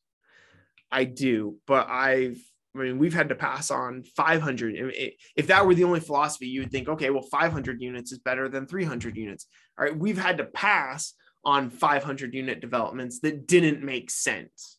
I 0.90 1.04
do, 1.04 1.56
but 1.66 1.88
I've 1.88 2.38
I 2.74 2.78
mean, 2.78 2.98
we've 2.98 3.12
had 3.14 3.28
to 3.28 3.34
pass 3.34 3.70
on 3.70 4.02
500. 4.16 4.94
If 5.36 5.46
that 5.48 5.66
were 5.66 5.74
the 5.74 5.84
only 5.84 6.00
philosophy, 6.00 6.46
you 6.46 6.60
would 6.60 6.70
think, 6.70 6.88
okay, 6.88 7.10
well, 7.10 7.22
500 7.22 7.82
units 7.82 8.12
is 8.12 8.18
better 8.18 8.48
than 8.48 8.66
300 8.66 9.16
units. 9.16 9.46
All 9.78 9.84
right, 9.84 9.96
we've 9.96 10.18
had 10.18 10.38
to 10.38 10.44
pass 10.44 11.14
on 11.44 11.70
500 11.70 12.34
unit 12.34 12.60
developments 12.60 13.20
that 13.20 13.46
didn't 13.46 13.82
make 13.82 14.10
sense. 14.10 14.78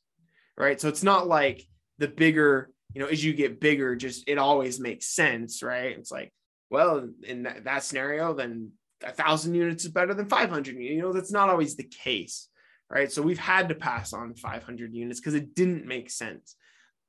Right. 0.57 0.79
So 0.79 0.87
it's 0.87 1.03
not 1.03 1.27
like 1.27 1.67
the 1.97 2.07
bigger, 2.07 2.69
you 2.93 3.01
know, 3.01 3.07
as 3.07 3.23
you 3.23 3.33
get 3.33 3.59
bigger, 3.59 3.95
just 3.95 4.27
it 4.27 4.37
always 4.37 4.79
makes 4.79 5.07
sense. 5.07 5.61
Right. 5.61 5.97
It's 5.97 6.11
like, 6.11 6.31
well, 6.69 7.09
in 7.23 7.43
that, 7.43 7.65
that 7.65 7.83
scenario, 7.83 8.33
then 8.33 8.71
a 9.03 9.11
thousand 9.11 9.55
units 9.55 9.83
is 9.83 9.91
better 9.91 10.13
than 10.13 10.29
500. 10.29 10.75
You 10.75 11.01
know, 11.01 11.13
that's 11.13 11.31
not 11.31 11.49
always 11.49 11.75
the 11.75 11.83
case. 11.83 12.49
Right. 12.89 13.11
So 13.11 13.21
we've 13.21 13.39
had 13.39 13.69
to 13.69 13.75
pass 13.75 14.13
on 14.13 14.35
500 14.35 14.93
units 14.93 15.19
because 15.19 15.33
it 15.33 15.55
didn't 15.55 15.85
make 15.85 16.09
sense. 16.09 16.55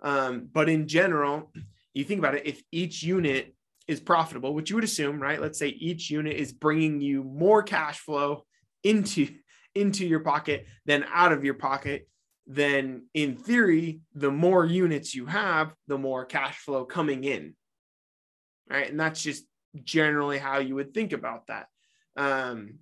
Um, 0.05 0.49
but 0.53 0.69
in 0.69 0.87
general, 0.87 1.51
you 1.95 2.05
think 2.05 2.19
about 2.21 2.35
it, 2.35 2.47
if 2.47 2.63
each 2.71 3.03
unit 3.03 3.55
is 3.89 4.01
profitable, 4.01 4.55
which 4.55 4.71
you 4.71 4.77
would 4.77 4.85
assume, 4.85 5.21
right? 5.21 5.41
Let's 5.41 5.59
say 5.59 5.69
each 5.69 6.11
unit 6.11 6.37
is 6.37 6.53
bringing 6.53 7.01
you 7.01 7.25
more 7.25 7.63
cash 7.63 7.99
flow 7.99 8.45
into 8.85 9.29
into 9.75 10.07
your 10.07 10.21
pocket 10.21 10.67
than 10.87 11.05
out 11.13 11.33
of 11.33 11.43
your 11.43 11.55
pocket, 11.55 12.09
then 12.47 13.07
in 13.13 13.35
theory, 13.35 13.99
the 14.15 14.31
more 14.31 14.65
units 14.65 15.17
you 15.17 15.27
have, 15.27 15.75
the 15.89 15.99
more 15.99 16.25
cash 16.25 16.59
flow 16.59 16.85
coming 16.85 17.25
in. 17.25 17.57
Right? 18.71 18.89
And 18.89 19.01
that's 19.01 19.21
just 19.21 19.45
generally 19.83 20.39
how 20.39 20.59
you 20.59 20.77
would 20.77 20.95
think 20.95 21.13
about 21.13 21.49
that. 21.49 21.67
Um, 22.17 22.75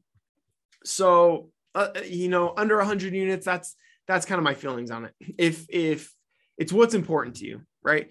so 0.84 1.48
uh, 1.74 1.88
you 2.06 2.28
know, 2.28 2.52
under 2.56 2.76
100 2.76 3.14
units, 3.14 3.46
that's 3.46 3.74
that's 4.06 4.26
kind 4.26 4.38
of 4.38 4.44
my 4.44 4.54
feelings 4.54 4.90
on 4.90 5.06
it. 5.06 5.14
If 5.38 5.66
if 5.70 6.12
it's 6.62 6.72
what's 6.72 6.94
important 6.94 7.34
to 7.34 7.44
you, 7.44 7.60
right? 7.82 8.08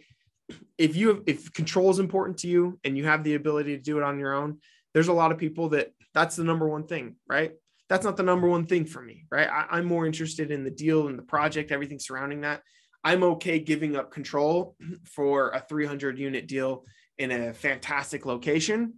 If 0.77 0.97
you 0.97 1.07
have, 1.07 1.21
if 1.25 1.53
control 1.53 1.89
is 1.89 1.99
important 1.99 2.39
to 2.39 2.49
you 2.49 2.77
and 2.83 2.97
you 2.97 3.05
have 3.05 3.23
the 3.23 3.35
ability 3.35 3.77
to 3.77 3.81
do 3.81 3.97
it 3.97 4.03
on 4.03 4.19
your 4.19 4.33
own, 4.33 4.57
there's 4.93 5.07
a 5.07 5.13
lot 5.13 5.31
of 5.31 5.37
people 5.37 5.69
that 5.69 5.93
that's 6.13 6.35
the 6.35 6.43
number 6.43 6.67
one 6.67 6.85
thing, 6.85 7.15
right? 7.29 7.53
That's 7.87 8.03
not 8.03 8.17
the 8.17 8.23
number 8.23 8.49
one 8.49 8.65
thing 8.65 8.83
for 8.83 9.01
me, 9.01 9.23
right? 9.31 9.47
I, 9.47 9.67
I'm 9.77 9.85
more 9.85 10.05
interested 10.05 10.51
in 10.51 10.65
the 10.65 10.69
deal 10.69 11.07
and 11.07 11.17
the 11.17 11.23
project, 11.23 11.71
everything 11.71 11.97
surrounding 11.97 12.41
that. 12.41 12.61
I'm 13.05 13.23
okay 13.23 13.57
giving 13.57 13.95
up 13.95 14.11
control 14.11 14.75
for 15.05 15.51
a 15.51 15.61
300 15.61 16.19
unit 16.19 16.45
deal 16.45 16.83
in 17.17 17.31
a 17.31 17.53
fantastic 17.53 18.25
location 18.25 18.95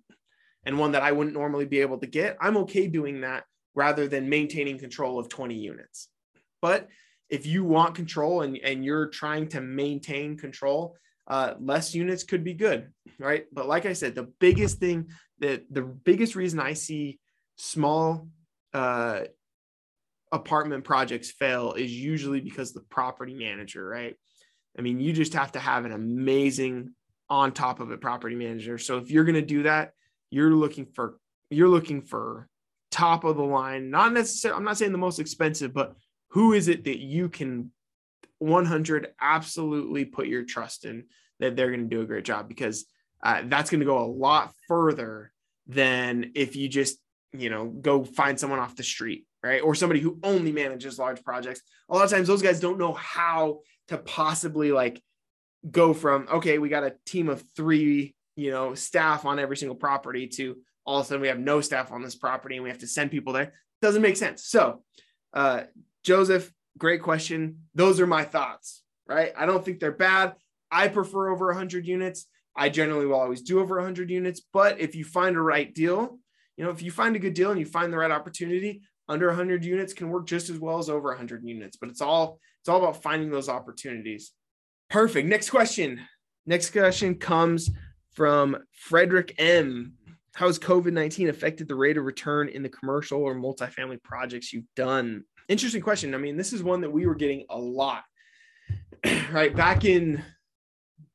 and 0.66 0.80
one 0.80 0.94
that 0.94 1.04
I 1.04 1.12
wouldn't 1.12 1.36
normally 1.36 1.66
be 1.66 1.82
able 1.82 2.00
to 2.00 2.08
get. 2.08 2.38
I'm 2.42 2.58
okay 2.58 2.88
doing 2.88 3.22
that 3.22 3.44
rather 3.76 4.08
than 4.08 4.30
maintaining 4.30 4.80
control 4.80 5.20
of 5.20 5.30
20 5.30 5.54
units. 5.54 6.10
But 6.60 6.88
if 7.30 7.46
you 7.46 7.64
want 7.64 7.96
control 7.96 8.42
and, 8.42 8.58
and 8.58 8.84
you're 8.86 9.08
trying 9.08 9.48
to 9.50 9.62
maintain 9.62 10.38
control, 10.38 10.96
uh, 11.28 11.54
less 11.60 11.96
units 11.96 12.24
could 12.24 12.44
be 12.44 12.54
good, 12.54 12.92
right? 13.18 13.46
But 13.52 13.68
like 13.68 13.86
I 13.86 13.94
said, 13.94 14.16
the 14.16 14.30
biggest 14.40 14.80
thing 14.80 15.10
that 15.40 15.64
the 15.72 15.82
biggest 15.82 16.36
reason 16.36 16.60
I 16.60 16.74
see 16.74 17.20
small 17.56 18.28
uh, 18.74 19.22
apartment 20.32 20.84
projects 20.84 21.32
fail 21.32 21.74
is 21.74 21.92
usually 21.92 22.42
because 22.42 22.74
the 22.74 22.82
property 22.82 23.34
manager, 23.34 23.88
right? 23.88 24.16
I 24.78 24.82
mean, 24.82 25.00
you 25.00 25.14
just 25.14 25.34
have 25.34 25.54
to 25.54 25.60
have 25.60 25.86
an 25.86 25.92
amazing 25.92 26.92
on 27.30 27.52
top 27.52 27.80
of 27.80 27.92
it 27.92 28.02
property 28.02 28.36
manager. 28.36 28.78
So 28.78 28.98
if 28.98 29.10
you're 29.10 29.24
going 29.24 29.36
to 29.36 29.42
do 29.42 29.64
that, 29.64 29.92
you're 30.30 30.52
looking 30.52 30.86
for 30.86 31.18
you're 31.50 31.70
looking 31.70 32.02
for 32.02 32.48
top 32.94 33.24
of 33.24 33.38
the 33.38 33.44
line, 33.44 33.90
not 33.90 34.14
necessarily, 34.14 34.58
I'm 34.58 34.64
not 34.64 34.78
saying 34.78 34.92
the 34.92 34.98
most 34.98 35.20
expensive, 35.20 35.74
but 35.74 35.96
who 36.34 36.54
is 36.54 36.68
it 36.68 36.86
that 36.86 37.00
you 37.00 37.30
can 37.30 37.72
100 38.40 39.14
absolutely 39.22 40.04
put 40.04 40.28
your 40.28 40.44
trust 40.44 40.84
in 40.84 41.06
that 41.40 41.56
they're 41.56 41.70
going 41.70 41.88
to 41.88 41.96
do 41.96 42.02
a 42.02 42.06
great 42.06 42.26
job 42.26 42.48
because 42.48 42.86
uh, 43.24 43.44
that's 43.46 43.70
going 43.70 43.80
to 43.80 43.86
go 43.86 44.00
a 44.00 44.10
lot 44.10 44.52
further 44.68 45.32
than 45.68 46.32
if 46.34 46.56
you 46.56 46.68
just, 46.68 46.98
you 47.34 47.50
know, 47.50 47.68
go 47.68 48.04
find 48.04 48.40
someone 48.40 48.60
off 48.60 48.76
the 48.76 48.84
street, 48.84 49.26
right? 49.44 49.62
Or 49.62 49.76
somebody 49.76 50.00
who 50.00 50.20
only 50.24 50.52
manages 50.52 50.98
large 50.98 51.24
projects. 51.24 51.62
A 51.90 51.96
lot 51.96 52.04
of 52.04 52.12
times 52.12 52.28
those 52.28 52.42
guys 52.42 52.60
don't 52.60 52.80
know 52.80 52.94
how 52.94 53.60
to 53.90 53.98
possibly 54.00 54.72
like 54.72 55.02
go 55.70 55.94
from, 55.94 56.28
okay, 56.32 56.58
we 56.58 56.68
got 56.68 56.84
a 56.84 56.96
team 57.06 57.30
of 57.30 57.44
three, 57.56 58.16
you 58.36 58.50
know, 58.50 58.74
staff 58.74 59.26
on 59.26 59.38
every 59.38 59.56
single 59.56 59.76
property 59.76 60.28
to 60.28 60.58
all 60.84 61.00
of 61.00 61.06
a 61.06 61.08
sudden 61.08 61.22
we 61.22 61.28
have 61.28 61.40
no 61.40 61.62
staff 61.62 61.92
on 61.92 62.02
this 62.02 62.16
property 62.16 62.56
and 62.56 62.64
we 62.64 62.72
have 62.72 62.80
to 62.80 62.88
send 62.88 63.12
people 63.12 63.34
there. 63.34 63.54
Doesn't 63.84 64.02
make 64.02 64.18
sense. 64.18 64.46
So, 64.46 64.82
uh, 65.34 65.64
Joseph, 66.04 66.52
great 66.78 67.02
question. 67.02 67.60
Those 67.74 68.00
are 68.00 68.08
my 68.08 68.24
thoughts, 68.24 68.84
right? 69.08 69.34
I 69.38 69.46
don't 69.46 69.64
think 69.64 69.80
they're 69.80 69.92
bad. 69.92 70.34
I 70.72 70.88
prefer 70.88 71.30
over 71.30 71.48
100 71.48 71.88
units. 71.88 72.26
I 72.56 72.70
generally 72.70 73.06
will 73.06 73.20
always 73.20 73.42
do 73.42 73.60
over 73.60 73.76
100 73.76 74.10
units, 74.10 74.42
but 74.52 74.80
if 74.80 74.96
you 74.96 75.06
find 75.06 75.36
a 75.36 75.42
right 75.42 75.74
deal, 75.74 76.20
you 76.58 76.64
know, 76.64 76.70
if 76.70 76.84
you 76.84 76.92
find 76.92 77.16
a 77.16 77.20
good 77.20 77.34
deal 77.34 77.52
and 77.52 77.60
you 77.60 77.66
find 77.66 77.92
the 77.92 77.98
right 77.98 78.12
opportunity, 78.12 78.82
under 79.10 79.28
100 79.28 79.66
units 79.66 79.94
can 79.94 80.10
work 80.10 80.28
just 80.28 80.50
as 80.50 80.60
well 80.60 80.78
as 80.78 80.90
over 80.90 81.10
100 81.10 81.44
units. 81.44 81.78
But 81.78 81.90
it's 81.90 82.02
all 82.02 82.40
it's 82.62 82.70
all 82.70 82.78
about 82.78 83.02
finding 83.02 83.30
those 83.30 83.50
opportunities. 83.50 84.32
Perfect. 84.90 85.28
Next 85.28 85.50
question. 85.50 86.02
Next 86.46 86.72
question 86.72 87.16
comes 87.16 87.72
from 88.14 88.58
Frederick 88.72 89.36
M. 89.38 89.94
How 90.36 90.48
has 90.48 90.60
COVID 90.60 90.94
19 90.94 91.30
affected 91.30 91.68
the 91.68 91.76
rate 91.76 91.98
of 91.98 92.06
return 92.06 92.50
in 92.50 92.64
the 92.64 92.70
commercial 92.70 93.22
or 93.22 93.36
multifamily 93.36 94.02
projects 94.04 94.54
you've 94.54 94.74
done? 94.76 95.24
Interesting 95.50 95.82
question. 95.82 96.16
I 96.16 96.18
mean, 96.18 96.38
this 96.38 96.54
is 96.54 96.64
one 96.64 96.82
that 96.82 96.92
we 96.92 97.06
were 97.06 97.16
getting 97.16 97.46
a 97.50 97.58
lot, 97.58 98.04
right? 99.32 99.56
Back 99.56 99.86
in 99.86 100.24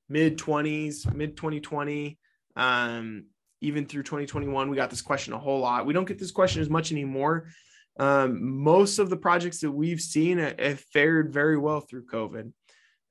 mid 0.09 0.39
20s, 0.39 1.13
mid 1.15 1.37
2020, 1.37 2.19
um, 2.57 3.27
even 3.61 3.87
through 3.87 4.03
2021, 4.03 4.71
we 4.71 4.77
got 4.77 4.91
this 4.91 5.03
question 5.03 5.33
a 5.33 5.39
whole 5.39 5.61
lot. 5.61 5.87
We 5.87 5.95
don't 5.95 6.07
get 6.07 6.19
this 6.19 6.31
question 6.31 6.63
as 6.63 6.71
much 6.71 6.93
anymore. 6.93 7.49
Um, 7.99 8.63
most 8.63 8.99
of 8.99 9.11
the 9.11 9.17
projects 9.17 9.61
that 9.61 9.71
we've 9.71 10.01
seen 10.01 10.39
have 10.39 10.81
fared 10.93 11.33
very 11.33 11.59
well 11.59 11.81
through 11.81 12.07
COVID. 12.07 12.53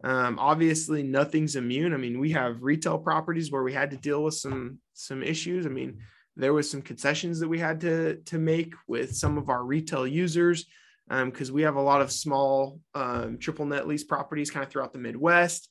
Um, 0.04 0.38
obviously, 0.40 1.04
nothing's 1.04 1.56
immune. 1.56 1.94
I 1.94 1.98
mean, 1.98 2.20
we 2.20 2.32
have 2.32 2.62
retail 2.62 3.00
properties 3.00 3.52
where 3.52 3.64
we 3.64 3.74
had 3.74 3.92
to 3.92 3.98
deal 3.98 4.24
with 4.24 4.36
some 4.36 4.80
some 4.94 5.24
issues. 5.24 5.66
I 5.66 5.70
mean, 5.70 5.98
there 6.36 6.54
was 6.54 6.70
some 6.70 6.84
concessions 6.84 7.40
that 7.40 7.50
we 7.50 7.60
had 7.60 7.82
to 7.82 8.18
to 8.26 8.38
make 8.38 8.76
with 8.88 9.16
some 9.16 9.38
of 9.38 9.50
our 9.50 9.64
retail 9.64 10.06
users 10.06 10.66
because 11.10 11.50
um, 11.50 11.56
we 11.56 11.62
have 11.62 11.76
a 11.76 11.82
lot 11.82 12.02
of 12.02 12.12
small 12.12 12.80
um, 12.94 13.38
triple 13.38 13.66
net 13.66 13.88
lease 13.88 14.04
properties 14.04 14.52
kind 14.52 14.66
of 14.66 14.72
throughout 14.72 14.94
the 14.94 15.00
Midwest. 15.00 15.70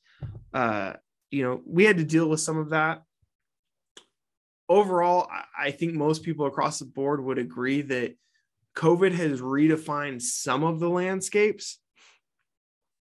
Uh, 0.53 0.93
you 1.29 1.43
know, 1.43 1.61
we 1.65 1.85
had 1.85 1.97
to 1.97 2.03
deal 2.03 2.27
with 2.27 2.39
some 2.39 2.57
of 2.57 2.69
that. 2.69 3.03
Overall, 4.69 5.29
I 5.57 5.71
think 5.71 5.93
most 5.93 6.23
people 6.23 6.45
across 6.45 6.79
the 6.79 6.85
board 6.85 7.23
would 7.23 7.37
agree 7.37 7.81
that 7.83 8.15
COVID 8.75 9.13
has 9.13 9.41
redefined 9.41 10.21
some 10.21 10.63
of 10.63 10.79
the 10.79 10.89
landscapes, 10.89 11.79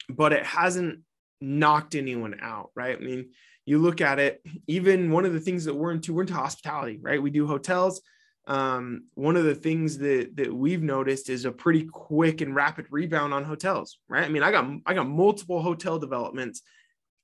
but 0.10 0.34
it 0.34 0.46
hasn't 0.46 1.01
knocked 1.41 1.96
anyone 1.96 2.38
out, 2.41 2.72
right? 2.75 2.98
I 2.98 3.03
mean, 3.03 3.31
you 3.65 3.79
look 3.79 4.00
at 4.00 4.19
it, 4.19 4.41
even 4.67 5.12
one 5.12 5.25
of 5.25 5.34
the 5.34 5.39
things 5.39 5.65
that 5.65 5.74
we're 5.74 5.91
into, 5.91 6.13
we're 6.13 6.22
into 6.22 6.34
hospitality, 6.34 7.00
right? 7.01 7.22
We 7.22 7.31
do 7.31 7.48
hotels. 7.48 8.01
Um, 8.47 9.07
one 9.15 9.35
of 9.35 9.43
the 9.43 9.55
things 9.55 9.97
that 9.97 10.37
that 10.37 10.53
we've 10.53 10.81
noticed 10.81 11.29
is 11.29 11.43
a 11.43 11.51
pretty 11.51 11.83
quick 11.83 12.39
and 12.39 12.55
rapid 12.55 12.85
rebound 12.89 13.33
on 13.33 13.43
hotels, 13.43 13.99
right? 14.07 14.23
I 14.23 14.29
mean, 14.29 14.41
I 14.41 14.51
got 14.51 14.69
I 14.85 14.93
got 14.93 15.07
multiple 15.07 15.61
hotel 15.61 15.99
developments 15.99 16.61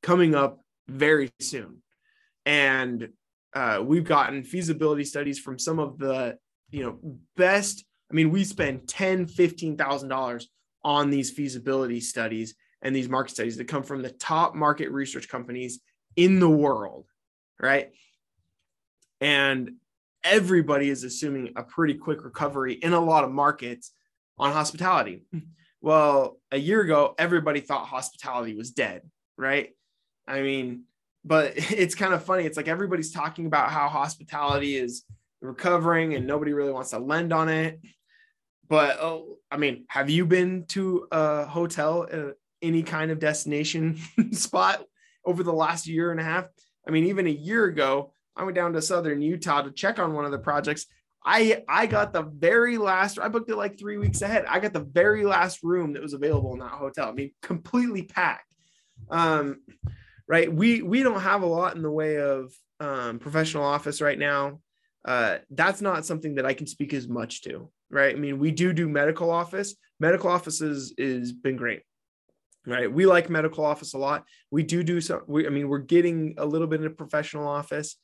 coming 0.01 0.35
up 0.35 0.59
very 0.89 1.31
soon, 1.39 1.81
and 2.45 3.07
uh, 3.53 3.81
we've 3.81 4.03
gotten 4.03 4.43
feasibility 4.43 5.05
studies 5.05 5.39
from 5.39 5.57
some 5.57 5.79
of 5.79 5.97
the 5.97 6.37
you 6.71 6.83
know 6.83 6.99
best. 7.37 7.85
I 8.11 8.15
mean, 8.15 8.29
we 8.29 8.43
spend 8.43 8.89
ten, 8.89 9.25
fifteen 9.25 9.77
thousand 9.77 10.09
dollars 10.09 10.49
on 10.83 11.09
these 11.09 11.31
feasibility 11.31 12.01
studies 12.01 12.53
and 12.81 12.93
these 12.93 13.07
market 13.07 13.31
studies 13.31 13.55
that 13.55 13.69
come 13.69 13.83
from 13.83 14.01
the 14.01 14.11
top 14.11 14.55
market 14.55 14.91
research 14.91 15.29
companies 15.29 15.79
in 16.17 16.41
the 16.41 16.49
world, 16.49 17.07
right? 17.61 17.91
And 19.21 19.75
everybody 20.23 20.89
is 20.89 21.03
assuming 21.03 21.53
a 21.55 21.63
pretty 21.63 21.95
quick 21.95 22.23
recovery 22.23 22.73
in 22.73 22.93
a 22.93 22.99
lot 22.99 23.23
of 23.23 23.31
markets 23.31 23.91
on 24.37 24.51
hospitality. 24.51 25.23
Well, 25.81 26.39
a 26.51 26.57
year 26.57 26.81
ago, 26.81 27.13
everybody 27.17 27.59
thought 27.59 27.87
hospitality 27.87 28.55
was 28.55 28.71
dead, 28.71 29.01
right? 29.37 29.71
I 30.27 30.41
mean, 30.41 30.83
but 31.25 31.53
it's 31.55 31.95
kind 31.95 32.13
of 32.13 32.23
funny. 32.23 32.45
It's 32.45 32.57
like 32.57 32.67
everybody's 32.67 33.11
talking 33.11 33.45
about 33.45 33.69
how 33.69 33.87
hospitality 33.89 34.77
is 34.77 35.03
recovering 35.41 36.15
and 36.15 36.25
nobody 36.25 36.53
really 36.53 36.71
wants 36.71 36.91
to 36.91 36.99
lend 36.99 37.33
on 37.33 37.49
it. 37.49 37.81
But 38.69 38.97
oh, 39.01 39.37
I 39.51 39.57
mean, 39.57 39.85
have 39.89 40.09
you 40.09 40.25
been 40.25 40.65
to 40.69 41.07
a 41.11 41.45
hotel, 41.45 42.07
uh, 42.11 42.31
any 42.63 42.81
kind 42.81 43.11
of 43.11 43.19
destination 43.19 43.99
spot 44.31 44.83
over 45.25 45.43
the 45.43 45.53
last 45.53 45.85
year 45.85 46.11
and 46.11 46.19
a 46.19 46.23
half. 46.23 46.45
I 46.87 46.91
mean, 46.91 47.05
even 47.05 47.27
a 47.27 47.31
year 47.31 47.65
ago, 47.65 48.13
I 48.35 48.43
went 48.43 48.55
down 48.55 48.73
to 48.73 48.81
southern 48.81 49.21
Utah 49.21 49.61
to 49.61 49.71
check 49.71 49.99
on 49.99 50.13
one 50.13 50.25
of 50.25 50.31
the 50.31 50.39
projects. 50.39 50.85
I 51.25 51.63
I 51.69 51.85
got 51.85 52.13
the 52.13 52.23
very 52.23 52.77
last. 52.77 53.19
I 53.19 53.29
booked 53.29 53.49
it 53.49 53.55
like 53.55 53.79
three 53.79 53.97
weeks 53.97 54.21
ahead. 54.21 54.45
I 54.47 54.59
got 54.59 54.73
the 54.73 54.83
very 54.83 55.25
last 55.25 55.63
room 55.63 55.93
that 55.93 56.01
was 56.01 56.13
available 56.13 56.53
in 56.53 56.59
that 56.59 56.71
hotel. 56.71 57.09
I 57.09 57.13
mean, 57.13 57.31
completely 57.41 58.03
packed. 58.03 58.51
Um, 59.09 59.61
right. 60.27 60.51
We 60.51 60.81
we 60.81 61.03
don't 61.03 61.21
have 61.21 61.43
a 61.43 61.47
lot 61.47 61.75
in 61.75 61.81
the 61.81 61.91
way 61.91 62.17
of 62.17 62.51
um, 62.79 63.19
professional 63.19 63.63
office 63.63 64.01
right 64.01 64.19
now. 64.19 64.59
Uh, 65.05 65.37
that's 65.49 65.81
not 65.81 66.05
something 66.05 66.35
that 66.35 66.45
I 66.45 66.53
can 66.53 66.67
speak 66.67 66.93
as 66.93 67.07
much 67.07 67.41
to. 67.43 67.69
Right. 67.89 68.15
I 68.15 68.19
mean, 68.19 68.39
we 68.39 68.51
do 68.51 68.73
do 68.73 68.89
medical 68.89 69.29
office. 69.29 69.75
Medical 69.99 70.29
offices 70.29 70.93
is 70.97 71.31
been 71.31 71.55
great 71.55 71.83
right 72.65 72.91
we 72.91 73.05
like 73.05 73.29
medical 73.29 73.65
office 73.65 73.93
a 73.93 73.97
lot 73.97 74.23
we 74.49 74.63
do 74.63 74.83
do 74.83 75.01
some 75.01 75.21
we, 75.27 75.45
i 75.45 75.49
mean 75.49 75.67
we're 75.67 75.79
getting 75.79 76.33
a 76.37 76.45
little 76.45 76.67
bit 76.67 76.83
a 76.83 76.89
professional 76.89 77.47
office 77.47 77.97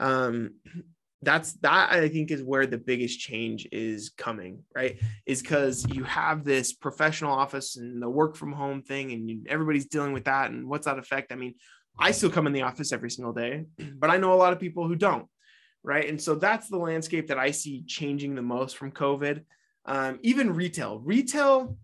um 0.00 0.50
that's 1.22 1.54
that 1.54 1.90
i 1.90 2.08
think 2.08 2.30
is 2.30 2.42
where 2.42 2.66
the 2.66 2.76
biggest 2.76 3.18
change 3.18 3.66
is 3.72 4.10
coming 4.18 4.62
right 4.74 4.98
is 5.24 5.40
because 5.40 5.86
you 5.88 6.04
have 6.04 6.44
this 6.44 6.72
professional 6.72 7.32
office 7.32 7.76
and 7.76 8.02
the 8.02 8.08
work 8.08 8.36
from 8.36 8.52
home 8.52 8.82
thing 8.82 9.12
and 9.12 9.30
you, 9.30 9.42
everybody's 9.48 9.86
dealing 9.86 10.12
with 10.12 10.24
that 10.24 10.50
and 10.50 10.68
what's 10.68 10.86
that 10.86 10.98
effect? 10.98 11.32
i 11.32 11.36
mean 11.36 11.54
I 11.98 12.10
still 12.10 12.30
come 12.30 12.46
in 12.46 12.52
the 12.52 12.62
office 12.62 12.92
every 12.92 13.10
single 13.10 13.32
day, 13.32 13.64
but 13.98 14.10
I 14.10 14.16
know 14.16 14.32
a 14.32 14.36
lot 14.36 14.52
of 14.52 14.60
people 14.60 14.86
who 14.86 14.96
don't. 14.96 15.26
Right. 15.82 16.08
And 16.08 16.20
so 16.20 16.34
that's 16.34 16.68
the 16.68 16.78
landscape 16.78 17.28
that 17.28 17.38
I 17.38 17.50
see 17.50 17.84
changing 17.86 18.34
the 18.34 18.42
most 18.42 18.78
from 18.78 18.90
COVID. 18.90 19.42
Um, 19.84 20.18
even 20.22 20.54
retail, 20.54 20.98
retail, 21.00 21.76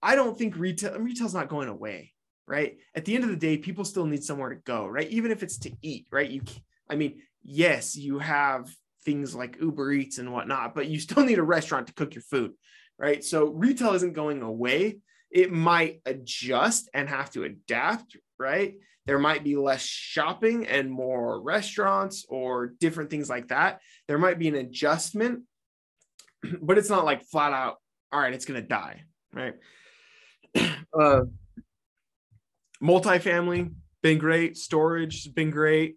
I 0.00 0.14
don't 0.14 0.38
think 0.38 0.56
retail, 0.56 0.96
retail's 0.98 1.34
not 1.34 1.48
going 1.48 1.68
away. 1.68 2.12
Right. 2.46 2.78
At 2.94 3.04
the 3.04 3.14
end 3.16 3.24
of 3.24 3.30
the 3.30 3.36
day, 3.36 3.58
people 3.58 3.84
still 3.84 4.06
need 4.06 4.22
somewhere 4.22 4.50
to 4.50 4.60
go. 4.64 4.86
Right. 4.86 5.08
Even 5.10 5.32
if 5.32 5.42
it's 5.42 5.58
to 5.58 5.72
eat. 5.82 6.06
Right. 6.12 6.30
You, 6.30 6.42
I 6.88 6.94
mean, 6.94 7.22
yes, 7.42 7.96
you 7.96 8.18
have 8.18 8.72
things 9.04 9.34
like 9.34 9.60
Uber 9.60 9.92
Eats 9.92 10.18
and 10.18 10.32
whatnot, 10.32 10.74
but 10.74 10.88
you 10.88 11.00
still 11.00 11.24
need 11.24 11.38
a 11.38 11.44
restaurant 11.44 11.88
to 11.88 11.94
cook 11.94 12.14
your 12.14 12.22
food. 12.22 12.52
Right. 12.98 13.24
So 13.24 13.46
retail 13.46 13.94
isn't 13.94 14.12
going 14.12 14.42
away. 14.42 14.98
It 15.30 15.50
might 15.50 16.02
adjust 16.06 16.88
and 16.94 17.08
have 17.08 17.30
to 17.30 17.44
adapt. 17.44 18.16
Right 18.38 18.74
there 19.06 19.18
might 19.18 19.42
be 19.42 19.56
less 19.56 19.82
shopping 19.82 20.66
and 20.66 20.90
more 20.90 21.40
restaurants 21.40 22.24
or 22.28 22.68
different 22.78 23.10
things 23.10 23.28
like 23.28 23.48
that. 23.48 23.80
There 24.06 24.18
might 24.18 24.38
be 24.38 24.48
an 24.48 24.54
adjustment, 24.54 25.42
but 26.60 26.78
it's 26.78 26.90
not 26.90 27.04
like 27.04 27.24
flat 27.24 27.52
out, 27.52 27.76
all 28.12 28.20
right, 28.20 28.34
it's 28.34 28.44
going 28.44 28.60
to 28.60 28.66
die, 28.66 29.04
right? 29.32 29.54
Uh, 30.94 31.22
multifamily, 32.82 33.72
been 34.02 34.18
great. 34.18 34.58
Storage 34.58 35.24
has 35.24 35.32
been 35.32 35.48
great. 35.48 35.96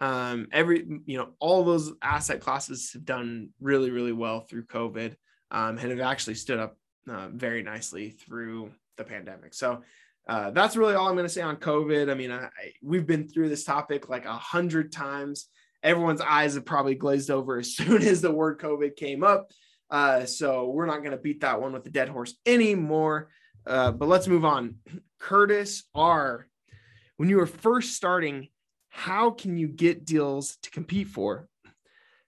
Um, 0.00 0.48
every, 0.50 0.86
you 1.04 1.18
know, 1.18 1.30
all 1.38 1.62
those 1.62 1.92
asset 2.02 2.40
classes 2.40 2.92
have 2.94 3.04
done 3.04 3.50
really, 3.60 3.90
really 3.90 4.12
well 4.12 4.40
through 4.40 4.64
COVID 4.64 5.14
um, 5.50 5.78
and 5.78 5.90
have 5.90 6.00
actually 6.00 6.34
stood 6.34 6.58
up 6.58 6.76
uh, 7.08 7.28
very 7.28 7.62
nicely 7.62 8.10
through 8.10 8.70
the 8.96 9.04
pandemic. 9.04 9.54
So 9.54 9.82
uh, 10.28 10.50
that's 10.50 10.76
really 10.76 10.94
all 10.94 11.08
I'm 11.08 11.14
going 11.14 11.26
to 11.26 11.32
say 11.32 11.42
on 11.42 11.56
COVID. 11.56 12.10
I 12.10 12.14
mean, 12.14 12.30
I, 12.30 12.44
I, 12.44 12.72
we've 12.82 13.06
been 13.06 13.28
through 13.28 13.48
this 13.48 13.64
topic 13.64 14.08
like 14.08 14.24
a 14.24 14.32
hundred 14.32 14.92
times. 14.92 15.46
Everyone's 15.82 16.20
eyes 16.20 16.54
have 16.54 16.64
probably 16.64 16.94
glazed 16.94 17.30
over 17.30 17.58
as 17.58 17.74
soon 17.76 18.02
as 18.02 18.20
the 18.20 18.32
word 18.32 18.60
COVID 18.60 18.96
came 18.96 19.24
up. 19.24 19.50
Uh, 19.90 20.24
so 20.24 20.70
we're 20.70 20.86
not 20.86 20.98
going 20.98 21.10
to 21.10 21.16
beat 21.16 21.40
that 21.40 21.60
one 21.60 21.72
with 21.72 21.84
the 21.84 21.90
dead 21.90 22.08
horse 22.08 22.36
anymore. 22.46 23.28
Uh, 23.66 23.90
but 23.90 24.08
let's 24.08 24.28
move 24.28 24.44
on. 24.44 24.76
Curtis 25.18 25.84
R. 25.94 26.46
When 27.16 27.28
you 27.28 27.36
were 27.36 27.46
first 27.46 27.94
starting, 27.94 28.48
how 28.90 29.30
can 29.30 29.56
you 29.56 29.68
get 29.68 30.04
deals 30.04 30.58
to 30.62 30.70
compete 30.70 31.08
for? 31.08 31.48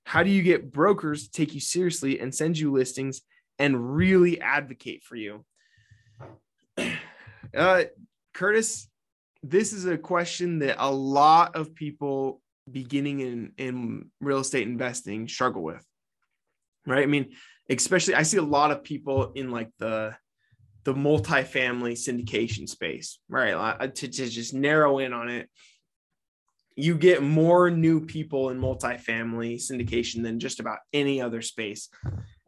How 0.05 0.23
do 0.23 0.31
you 0.31 0.43
get 0.43 0.73
brokers 0.73 1.25
to 1.25 1.31
take 1.31 1.55
you 1.55 1.61
seriously 1.61 2.21
and 2.21 2.35
send 2.35 2.59
you 2.59 2.73
listings 2.73 3.23
and 3.59 3.95
really 3.95 4.41
advocate 4.41 5.03
for 5.05 5.17
you? 5.17 5.45
Uh, 7.55 7.85
Curtis, 8.33 8.89
this 9.43 9.75
is 9.75 9.85
a 9.85 9.99
question 9.99 10.61
that 10.61 10.77
a 10.79 10.91
lot 10.91 11.55
of 11.55 11.75
people 11.75 12.41
beginning 12.71 13.21
in 13.21 13.53
in 13.59 14.11
real 14.21 14.39
estate 14.39 14.67
investing 14.67 15.29
struggle 15.29 15.63
with. 15.63 15.85
Right? 16.87 17.03
I 17.03 17.07
mean, 17.07 17.33
especially 17.69 18.15
I 18.15 18.23
see 18.23 18.39
a 18.39 18.43
lot 18.43 18.71
of 18.71 18.85
people 18.85 19.33
in 19.33 19.51
like 19.51 19.71
the 19.79 20.17
the 20.85 20.95
multifamily 20.95 21.93
syndication 21.93 22.69
space, 22.69 23.19
right? 23.29 23.79
To, 23.95 24.09
to 24.09 24.29
just 24.29 24.55
narrow 24.55 24.99
in 24.99 25.13
on 25.13 25.29
it, 25.29 25.49
you 26.77 26.97
get 26.97 27.23
more 27.23 27.71
new 27.71 28.05
people 28.05 28.51
in 28.51 28.61
multifamily 28.61 29.57
syndication 29.57 30.23
than 30.23 30.41
just 30.41 30.61
about 30.61 30.79
any 30.93 31.21
other 31.21 31.43
space. 31.43 31.89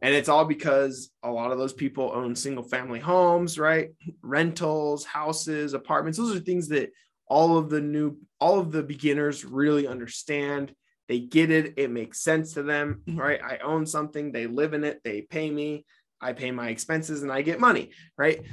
And 0.01 0.13
it's 0.13 0.29
all 0.29 0.45
because 0.45 1.09
a 1.23 1.31
lot 1.31 1.51
of 1.51 1.57
those 1.57 1.73
people 1.73 2.11
own 2.13 2.35
single 2.35 2.63
family 2.63 2.99
homes, 2.99 3.57
right? 3.57 3.89
Rentals, 4.21 5.05
houses, 5.05 5.73
apartments. 5.73 6.17
Those 6.17 6.35
are 6.35 6.39
things 6.39 6.67
that 6.69 6.91
all 7.27 7.57
of 7.57 7.69
the 7.69 7.81
new, 7.81 8.17
all 8.39 8.59
of 8.59 8.71
the 8.71 8.83
beginners 8.83 9.45
really 9.45 9.87
understand. 9.87 10.73
They 11.07 11.19
get 11.19 11.51
it. 11.51 11.75
It 11.77 11.91
makes 11.91 12.21
sense 12.21 12.53
to 12.53 12.63
them, 12.63 13.01
mm-hmm. 13.07 13.19
right? 13.19 13.41
I 13.43 13.57
own 13.57 13.85
something, 13.85 14.31
they 14.31 14.47
live 14.47 14.73
in 14.73 14.83
it, 14.83 15.01
they 15.03 15.21
pay 15.21 15.49
me, 15.49 15.85
I 16.21 16.33
pay 16.33 16.51
my 16.51 16.69
expenses, 16.69 17.23
and 17.23 17.31
I 17.31 17.41
get 17.41 17.59
money, 17.59 17.91
right? 18.17 18.41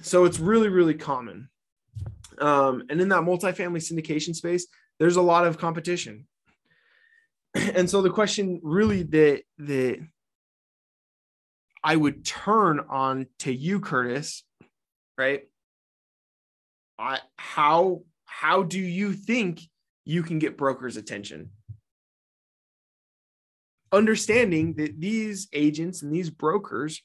So 0.00 0.24
it's 0.24 0.38
really, 0.38 0.70
really 0.70 0.94
common. 0.94 1.50
Um, 2.40 2.84
and 2.88 3.00
in 3.00 3.08
that 3.10 3.22
multifamily 3.22 3.80
syndication 3.80 4.34
space, 4.34 4.66
there's 4.98 5.16
a 5.16 5.22
lot 5.22 5.46
of 5.46 5.58
competition. 5.58 6.26
And 7.74 7.88
so 7.88 8.02
the 8.02 8.10
question 8.10 8.60
really 8.62 9.02
that 9.02 9.42
that 9.58 10.06
I 11.82 11.96
would 11.96 12.24
turn 12.24 12.80
on 12.90 13.28
to 13.40 13.52
you, 13.52 13.80
Curtis, 13.80 14.42
right? 15.16 15.44
I, 16.98 17.20
how 17.36 18.02
how 18.26 18.62
do 18.62 18.78
you 18.78 19.14
think 19.14 19.60
you 20.04 20.22
can 20.22 20.38
get 20.38 20.58
brokers' 20.58 20.96
attention? 20.96 21.50
Understanding 23.92 24.74
that 24.74 25.00
these 25.00 25.48
agents 25.52 26.02
and 26.02 26.12
these 26.12 26.28
brokers 26.28 27.02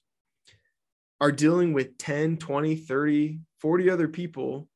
are 1.22 1.32
dealing 1.32 1.72
with 1.72 1.98
10, 1.98 2.38
20, 2.38 2.76
30, 2.76 3.40
40 3.60 3.90
other 3.90 4.08
people 4.08 4.68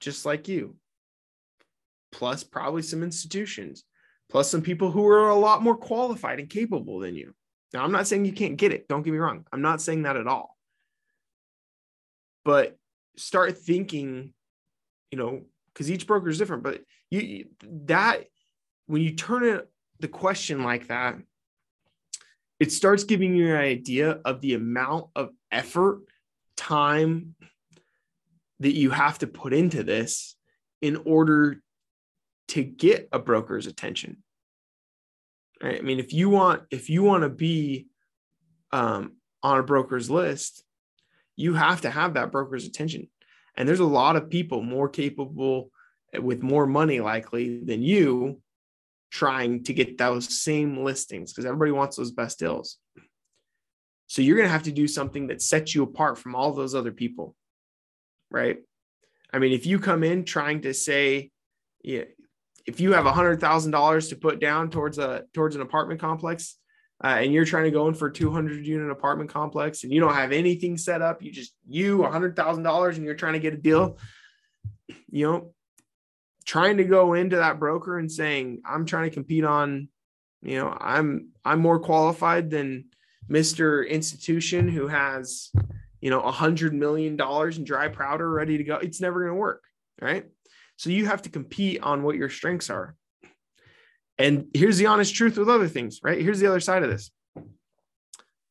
just 0.00 0.26
like 0.26 0.48
you, 0.48 0.76
plus 2.12 2.44
probably 2.44 2.82
some 2.82 3.02
institutions, 3.02 3.84
plus 4.28 4.50
some 4.50 4.62
people 4.62 4.90
who 4.90 5.06
are 5.06 5.28
a 5.28 5.34
lot 5.34 5.62
more 5.62 5.76
qualified 5.76 6.40
and 6.40 6.50
capable 6.50 6.98
than 7.00 7.14
you. 7.14 7.34
Now, 7.72 7.84
I'm 7.84 7.92
not 7.92 8.06
saying 8.06 8.24
you 8.24 8.32
can't 8.32 8.56
get 8.56 8.72
it. 8.72 8.88
Don't 8.88 9.02
get 9.02 9.12
me 9.12 9.18
wrong. 9.18 9.44
I'm 9.52 9.62
not 9.62 9.82
saying 9.82 10.02
that 10.02 10.16
at 10.16 10.26
all. 10.26 10.56
But 12.44 12.78
start 13.16 13.58
thinking, 13.58 14.32
you 15.10 15.18
know, 15.18 15.42
because 15.72 15.90
each 15.90 16.06
broker 16.06 16.28
is 16.28 16.38
different. 16.38 16.62
But 16.62 16.82
you 17.10 17.46
that 17.62 18.24
when 18.86 19.02
you 19.02 19.14
turn 19.14 19.44
it 19.44 19.68
the 20.00 20.08
question 20.08 20.62
like 20.62 20.88
that, 20.88 21.16
it 22.60 22.72
starts 22.72 23.04
giving 23.04 23.34
you 23.34 23.54
an 23.54 23.60
idea 23.60 24.20
of 24.24 24.40
the 24.40 24.54
amount 24.54 25.08
of 25.14 25.30
effort, 25.50 26.02
time 26.56 27.34
that 28.60 28.74
you 28.74 28.90
have 28.90 29.18
to 29.18 29.26
put 29.26 29.52
into 29.52 29.82
this 29.82 30.36
in 30.80 30.96
order 31.04 31.62
to 32.48 32.62
get 32.62 33.08
a 33.12 33.18
broker's 33.18 33.66
attention 33.66 34.22
right? 35.62 35.78
I 35.78 35.82
mean, 35.82 35.98
if 35.98 36.12
you 36.12 36.28
want 36.28 36.62
if 36.70 36.90
you 36.90 37.02
want 37.02 37.22
to 37.22 37.28
be 37.28 37.86
um, 38.72 39.16
on 39.42 39.58
a 39.58 39.62
broker's 39.62 40.10
list, 40.10 40.64
you 41.36 41.54
have 41.54 41.82
to 41.82 41.90
have 41.90 42.14
that 42.14 42.32
broker's 42.32 42.66
attention. 42.66 43.08
And 43.56 43.68
there's 43.68 43.80
a 43.80 43.84
lot 43.84 44.16
of 44.16 44.30
people 44.30 44.62
more 44.62 44.88
capable 44.88 45.70
with 46.18 46.42
more 46.42 46.66
money 46.66 47.00
likely 47.00 47.64
than 47.64 47.82
you 47.82 48.40
trying 49.10 49.64
to 49.64 49.72
get 49.72 49.96
those 49.96 50.42
same 50.42 50.84
listings 50.84 51.32
because 51.32 51.46
everybody 51.46 51.70
wants 51.70 51.96
those 51.96 52.10
best 52.10 52.38
deals. 52.38 52.76
So 54.08 54.22
you're 54.22 54.36
going 54.36 54.48
to 54.48 54.52
have 54.52 54.64
to 54.64 54.72
do 54.72 54.86
something 54.86 55.28
that 55.28 55.42
sets 55.42 55.74
you 55.74 55.82
apart 55.82 56.18
from 56.18 56.34
all 56.34 56.52
those 56.52 56.74
other 56.74 56.92
people. 56.92 57.34
Right? 58.36 58.58
I 59.32 59.38
mean, 59.38 59.52
if 59.52 59.64
you 59.64 59.78
come 59.78 60.04
in 60.04 60.24
trying 60.24 60.60
to 60.62 60.74
say, 60.74 61.30
yeah, 61.82 62.04
if 62.66 62.80
you 62.80 62.92
have 62.92 63.06
a 63.06 63.12
hundred 63.12 63.40
thousand 63.40 63.70
dollars 63.70 64.08
to 64.08 64.16
put 64.16 64.40
down 64.40 64.68
towards 64.68 64.98
a 64.98 65.24
towards 65.32 65.56
an 65.56 65.62
apartment 65.62 66.00
complex, 66.00 66.58
uh, 67.02 67.16
and 67.20 67.32
you're 67.32 67.46
trying 67.46 67.64
to 67.64 67.70
go 67.70 67.88
in 67.88 67.94
for 67.94 68.08
a 68.08 68.12
200 68.12 68.66
unit 68.66 68.90
apartment 68.90 69.30
complex, 69.30 69.84
and 69.84 69.92
you 69.92 70.00
don't 70.00 70.14
have 70.14 70.32
anything 70.32 70.76
set 70.76 71.00
up, 71.00 71.22
you 71.22 71.32
just 71.32 71.54
you 71.66 72.04
a 72.04 72.10
hundred 72.10 72.36
thousand 72.36 72.62
dollars, 72.62 72.98
and 72.98 73.06
you're 73.06 73.14
trying 73.14 73.32
to 73.32 73.38
get 73.38 73.54
a 73.54 73.56
deal, 73.56 73.96
you 75.10 75.26
know, 75.26 75.54
trying 76.44 76.76
to 76.76 76.84
go 76.84 77.14
into 77.14 77.36
that 77.36 77.58
broker 77.58 77.98
and 77.98 78.12
saying 78.12 78.60
I'm 78.66 78.84
trying 78.84 79.08
to 79.08 79.14
compete 79.14 79.44
on, 79.44 79.88
you 80.42 80.58
know, 80.58 80.76
I'm 80.78 81.30
I'm 81.42 81.60
more 81.60 81.78
qualified 81.78 82.50
than 82.50 82.86
Mr. 83.30 83.88
Institution 83.88 84.68
who 84.68 84.86
has, 84.88 85.50
you 86.06 86.10
know, 86.10 86.20
a 86.20 86.30
hundred 86.30 86.72
million 86.72 87.16
dollars 87.16 87.58
in 87.58 87.64
dry 87.64 87.88
powder 87.88 88.30
ready 88.30 88.58
to 88.58 88.62
go. 88.62 88.76
It's 88.76 89.00
never 89.00 89.18
going 89.18 89.32
to 89.32 89.40
work, 89.40 89.64
right? 90.00 90.24
So 90.76 90.90
you 90.90 91.06
have 91.06 91.22
to 91.22 91.30
compete 91.30 91.82
on 91.82 92.04
what 92.04 92.14
your 92.14 92.28
strengths 92.28 92.70
are. 92.70 92.94
And 94.16 94.46
here's 94.54 94.78
the 94.78 94.86
honest 94.86 95.16
truth 95.16 95.36
with 95.36 95.48
other 95.48 95.66
things, 95.66 95.98
right? 96.04 96.20
Here's 96.22 96.38
the 96.38 96.46
other 96.46 96.60
side 96.60 96.84
of 96.84 96.90
this. 96.90 97.10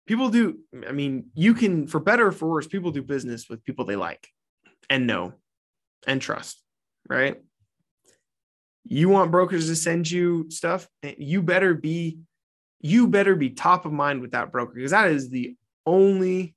People 0.05 0.27
do, 0.31 0.59
I 0.85 0.91
mean, 0.91 1.27
you 1.33 1.53
can, 1.53 1.87
for 1.87 2.01
better 2.01 2.27
or 2.27 2.33
for 2.33 2.49
worse, 2.49 2.67
people 2.67 2.91
do 2.91 3.01
business 3.01 3.47
with 3.47 3.63
people 3.63 3.85
they 3.85 3.95
like 3.95 4.27
and 4.89 5.07
know 5.07 5.31
and 6.05 6.21
trust, 6.21 6.61
right? 7.07 7.37
You 8.83 9.07
want 9.07 9.31
brokers 9.31 9.67
to 9.67 9.77
send 9.77 10.11
you 10.11 10.47
stuff, 10.49 10.89
eh, 11.03 11.15
you 11.17 11.41
better 11.41 11.73
be, 11.73 12.19
you 12.81 13.07
better 13.07 13.33
be 13.33 13.51
top 13.51 13.85
of 13.85 13.93
mind 13.93 14.19
with 14.19 14.31
that 14.31 14.51
broker 14.51 14.73
because 14.75 14.91
that 14.91 15.09
is 15.09 15.29
the 15.29 15.55
only 15.85 16.54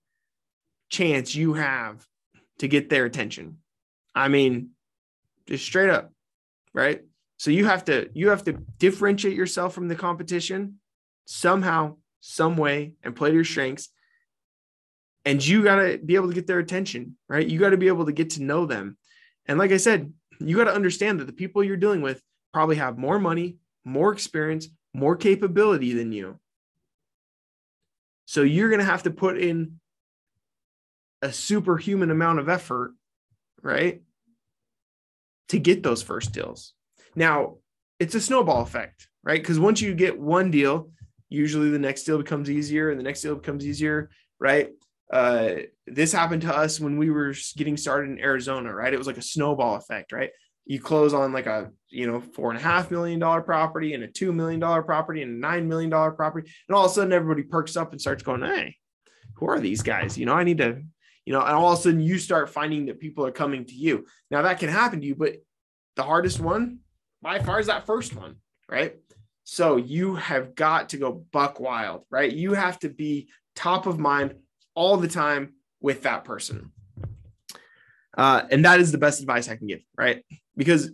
chance 0.89 1.35
you 1.35 1.55
have 1.55 2.07
to 2.59 2.69
get 2.69 2.89
their 2.89 3.05
attention. 3.05 3.59
I 4.15 4.29
mean, 4.29 4.71
just 5.47 5.65
straight 5.65 5.91
up, 5.91 6.13
right? 6.75 7.03
So 7.37 7.51
you 7.51 7.67
have 7.67 7.85
to 7.87 8.11
you 8.15 8.31
have 8.31 8.45
to 8.45 8.53
differentiate 8.79 9.37
yourself 9.37 9.75
from 9.75 9.89
the 9.89 9.95
competition 9.95 10.81
somehow, 11.25 11.97
some 12.21 12.57
way, 12.57 12.95
and 13.03 13.15
play 13.15 13.31
to 13.31 13.35
your 13.35 13.45
strengths. 13.45 13.91
And 15.25 15.45
you 15.45 15.63
got 15.63 15.77
to 15.77 15.99
be 15.99 16.15
able 16.15 16.29
to 16.29 16.35
get 16.35 16.47
their 16.47 16.59
attention, 16.59 17.17
right? 17.29 17.47
You 17.47 17.59
got 17.59 17.71
to 17.71 17.77
be 17.77 17.89
able 17.89 18.07
to 18.07 18.13
get 18.13 18.31
to 18.31 18.43
know 18.43 18.67
them. 18.67 18.97
And 19.47 19.59
like 19.59 19.73
I 19.73 19.77
said, 19.77 20.13
you 20.41 20.57
got 20.57 20.65
to 20.65 20.75
understand 20.75 21.21
that 21.21 21.27
the 21.27 21.33
people 21.33 21.63
you're 21.63 21.77
dealing 21.77 22.01
with 22.01 22.23
probably 22.53 22.77
have 22.77 22.97
more 22.99 23.19
money, 23.19 23.57
more 23.85 24.13
experience, 24.13 24.69
more 24.95 25.17
capability 25.17 25.93
than 25.93 26.13
you. 26.13 26.39
So 28.25 28.43
you're 28.43 28.69
going 28.69 28.81
to 28.81 28.87
have 28.87 29.03
to 29.05 29.11
put 29.11 29.39
in 29.39 29.81
a 31.23 31.33
superhuman 31.33 32.11
amount 32.11 32.39
of 32.39 32.49
effort, 32.49 32.95
right? 33.63 34.03
To 35.49 35.59
get 35.59 35.83
those 35.83 36.03
first 36.03 36.33
deals. 36.33 36.75
Now, 37.15 37.57
it's 37.99 38.15
a 38.15 38.21
snowball 38.21 38.63
effect, 38.63 39.09
right? 39.23 39.41
Because 39.41 39.59
once 39.59 39.81
you 39.81 39.95
get 39.95 40.19
one 40.19 40.51
deal, 40.51 40.91
usually 41.29 41.71
the 41.71 41.79
next 41.79 42.05
deal 42.05 42.19
becomes 42.19 42.51
easier 42.51 42.91
and 42.91 42.99
the 42.99 43.05
next 43.05 43.23
deal 43.23 43.35
becomes 43.35 43.67
easier, 43.67 44.11
right? 44.39 44.71
Uh, 45.13 45.55
this 45.87 46.13
happened 46.13 46.43
to 46.43 46.55
us 46.55 46.79
when 46.79 46.99
we 46.99 47.11
were 47.11 47.35
getting 47.57 47.77
started 47.77 48.11
in 48.11 48.21
Arizona, 48.21 48.75
right? 48.75 48.93
It 48.93 48.99
was 48.99 49.07
like 49.07 49.17
a 49.17 49.23
snowball 49.23 49.77
effect, 49.77 50.13
right? 50.13 50.31
You 50.67 50.81
close 50.81 51.15
on 51.15 51.33
like 51.33 51.47
a 51.47 51.71
you 51.89 52.07
know 52.07 52.21
four 52.21 52.51
and 52.51 52.59
a 52.59 52.63
half 52.63 52.91
million 52.91 53.19
dollar 53.19 53.41
property 53.41 53.95
and 53.95 54.05
a 54.05 54.09
two 54.09 54.35
million 54.35 54.61
dollar 54.61 54.83
property 54.83 55.23
and 55.23 55.33
a 55.33 55.41
nine 55.41 55.67
million 55.67 55.89
dollar 55.89 56.11
property, 56.11 56.51
and 56.69 56.77
all 56.77 56.85
of 56.85 56.91
a 56.91 56.95
sudden 56.95 57.13
everybody 57.13 57.43
perks 57.43 57.75
up 57.75 57.93
and 57.93 58.01
starts 58.01 58.23
going, 58.23 58.43
"Hey, 58.43 58.77
who 59.37 59.49
are 59.49 59.61
these 59.61 59.81
guys?" 59.81 60.19
You 60.19 60.27
know, 60.27 60.35
I 60.35 60.45
need 60.45 60.59
to, 60.59 60.83
you 61.29 61.35
know, 61.35 61.43
and 61.43 61.55
all 61.55 61.75
of 61.75 61.79
a 61.79 61.83
sudden 61.83 62.01
you 62.01 62.17
start 62.17 62.49
finding 62.49 62.87
that 62.87 63.01
people 63.01 63.27
are 63.27 63.31
coming 63.31 63.67
to 63.67 63.75
you. 63.75 64.07
Now 64.31 64.41
that 64.41 64.59
can 64.59 64.71
happen 64.71 65.03
to 65.03 65.07
you, 65.07 65.15
but 65.15 65.35
the 65.95 66.03
hardest 66.03 66.41
one 66.41 66.79
by 67.21 67.39
far 67.39 67.61
is 67.61 67.67
that 67.67 67.85
first 67.85 68.17
one, 68.17 68.37
right? 68.67 68.95
So 69.45 69.77
you 69.77 70.15
have 70.15 70.55
got 70.55 70.89
to 70.89 70.97
go 70.97 71.27
buck 71.31 71.61
wild, 71.61 72.05
right? 72.11 72.33
You 72.33 72.55
have 72.55 72.79
to 72.79 72.89
be 72.89 73.29
top 73.55 73.85
of 73.85 73.99
mind 73.99 74.37
all 74.75 74.97
the 74.97 75.07
time 75.07 75.53
with 75.83 76.05
that 76.05 76.25
person. 76.25 76.73
Uh, 78.17 78.45
and 78.51 78.65
that 78.65 78.81
is 78.81 78.91
the 78.91 78.97
best 78.97 79.21
advice 79.21 79.51
I 79.51 79.57
can 79.57 79.67
give, 79.67 79.83
right? 79.99 80.25
Because 80.57 80.91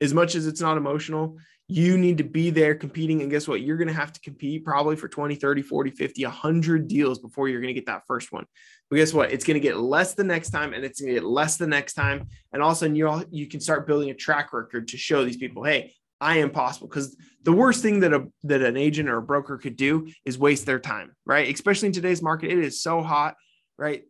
as 0.00 0.14
much 0.14 0.34
as 0.34 0.46
it's 0.46 0.62
not 0.62 0.78
emotional, 0.78 1.36
you 1.70 1.98
need 1.98 2.16
to 2.16 2.24
be 2.24 2.48
there 2.48 2.74
competing. 2.74 3.20
And 3.20 3.30
guess 3.30 3.46
what? 3.46 3.60
You're 3.60 3.76
going 3.76 3.88
to 3.88 3.94
have 3.94 4.12
to 4.14 4.20
compete 4.20 4.64
probably 4.64 4.96
for 4.96 5.06
20, 5.06 5.34
30, 5.34 5.60
40, 5.60 5.90
50, 5.90 6.24
100 6.24 6.88
deals 6.88 7.18
before 7.18 7.48
you're 7.48 7.60
going 7.60 7.74
to 7.74 7.78
get 7.78 7.86
that 7.86 8.04
first 8.06 8.32
one. 8.32 8.46
But 8.88 8.96
guess 8.96 9.12
what? 9.12 9.32
It's 9.32 9.44
going 9.44 9.56
to 9.56 9.60
get 9.60 9.76
less 9.76 10.14
the 10.14 10.24
next 10.24 10.48
time 10.48 10.72
and 10.72 10.82
it's 10.82 11.00
going 11.00 11.14
to 11.14 11.20
get 11.20 11.28
less 11.28 11.58
the 11.58 11.66
next 11.66 11.92
time. 11.92 12.28
And 12.52 12.62
all 12.62 12.70
of 12.70 12.76
a 12.76 12.78
sudden, 12.78 12.96
you 12.96 13.24
you 13.30 13.46
can 13.46 13.60
start 13.60 13.86
building 13.86 14.08
a 14.08 14.14
track 14.14 14.54
record 14.54 14.88
to 14.88 14.96
show 14.96 15.24
these 15.24 15.36
people, 15.36 15.62
hey, 15.62 15.92
I 16.20 16.38
am 16.38 16.50
possible 16.50 16.88
because 16.88 17.16
the 17.44 17.52
worst 17.52 17.82
thing 17.82 18.00
that 18.00 18.14
a 18.14 18.26
that 18.44 18.62
an 18.62 18.76
agent 18.76 19.08
or 19.10 19.18
a 19.18 19.22
broker 19.22 19.58
could 19.58 19.76
do 19.76 20.08
is 20.24 20.38
waste 20.38 20.64
their 20.64 20.80
time, 20.80 21.12
right? 21.26 21.52
Especially 21.52 21.86
in 21.86 21.92
today's 21.92 22.22
market, 22.22 22.50
it 22.50 22.58
is 22.58 22.82
so 22.82 23.02
hot, 23.02 23.36
right? 23.76 24.04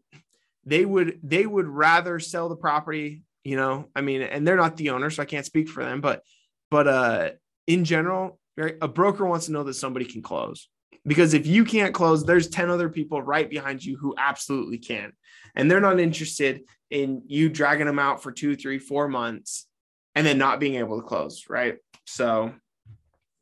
They 0.64 0.85
would 0.85 1.18
they 1.23 1.44
would 1.44 1.66
rather 1.66 2.21
sell 2.21 2.49
the 2.49 2.57
property, 2.57 3.23
you 3.42 3.57
know. 3.57 3.88
I 3.97 4.01
mean, 4.01 4.23
and 4.23 4.47
they're 4.47 4.57
not 4.57 4.77
the 4.77 4.90
owner, 4.90 5.11
so 5.11 5.23
I 5.23 5.27
can't 5.27 5.44
speak 5.44 5.68
for 5.68 5.85
them, 5.85 6.01
but 6.01 6.23
but 6.71 6.87
uh 6.87 7.31
in 7.68 7.85
general, 7.85 8.40
right, 8.57 8.76
a 8.83 8.88
broker 8.88 9.24
wants 9.26 9.46
to 9.46 9.52
know 9.52 9.62
that 9.62 9.74
somebody 9.74 10.07
can 10.07 10.22
close. 10.22 10.68
Because 11.07 11.35
if 11.35 11.46
you 11.46 11.64
can't 11.64 11.94
close, 11.94 12.24
there's 12.24 12.48
10 12.48 12.70
other 12.70 12.88
people 12.88 13.22
right 13.22 13.48
behind 13.48 13.85
you 13.85 13.96
who 13.96 14.14
absolutely 14.18 14.78
can. 14.78 15.12
And 15.54 15.70
they're 15.70 15.81
not 15.81 16.00
interested 16.00 16.62
in 16.90 17.22
you 17.26 17.48
dragging 17.48 17.87
them 17.87 17.98
out 17.98 18.22
for 18.22 18.33
two, 18.33 18.57
three, 18.57 18.78
four 18.78 19.07
months 19.07 19.66
and 20.14 20.26
then 20.26 20.38
not 20.38 20.59
being 20.59 20.74
able 20.76 21.00
to 21.00 21.07
close, 21.07 21.44
right? 21.48 21.76
So 22.07 22.52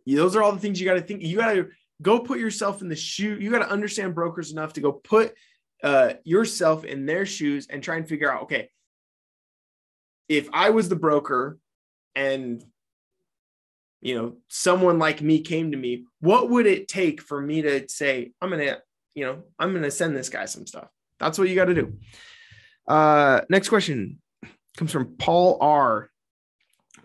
those 0.07 0.37
are 0.37 0.43
all 0.43 0.53
the 0.53 0.59
things 0.59 0.81
you 0.81 0.87
got 0.87 0.95
to 0.95 1.01
think. 1.01 1.23
You 1.23 1.39
got 1.39 1.55
to 1.55 1.69
go 2.03 2.19
put 2.19 2.39
yourself 2.39 2.83
in 2.83 2.89
the 2.89 2.97
shoe. 2.97 3.39
You 3.41 3.51
got 3.51 3.61
to 3.61 3.71
understand 3.71 4.15
brokers 4.15 4.53
enough 4.53 4.75
to 4.75 4.81
go 4.81 4.93
put 4.93 5.35
uh, 5.83 6.15
yourself 6.25 6.85
in 6.85 7.07
their 7.07 7.27
shoes 7.27 7.69
and 7.71 7.83
try 7.83 7.97
and 7.97 8.09
figure 8.09 8.31
out, 8.31 8.43
okay, 8.43 8.71
if 10.29 10.49
I 10.53 10.71
was 10.71 10.89
the 10.89 10.97
broker 10.97 11.59
and 12.15 12.63
you 14.07 14.15
know 14.15 14.37
someone 14.49 15.01
like 15.01 15.21
me 15.21 15.41
came 15.41 15.73
to 15.73 15.77
me, 15.77 16.05
what 16.21 16.49
would 16.49 16.67
it 16.67 16.87
take 16.87 17.21
for 17.21 17.41
me 17.41 17.63
to 17.63 17.89
say, 17.89 18.31
I'm 18.41 18.51
gonna, 18.51 18.79
you 19.17 19.27
know, 19.27 19.43
I'm 19.59 19.75
gonna 19.75 19.91
send 19.91 20.17
this 20.17 20.29
guy 20.29 20.45
some 20.45 20.65
stuff. 20.65 20.89
That's 21.19 21.41
what 21.41 21.49
you 21.49 21.57
got 21.57 21.65
to 21.65 21.75
do. 21.75 21.95
Uh, 22.87 23.41
next 23.51 23.69
question 23.69 24.21
comes 24.77 24.93
from 24.93 25.17
Paul 25.17 25.59
R. 25.61 26.09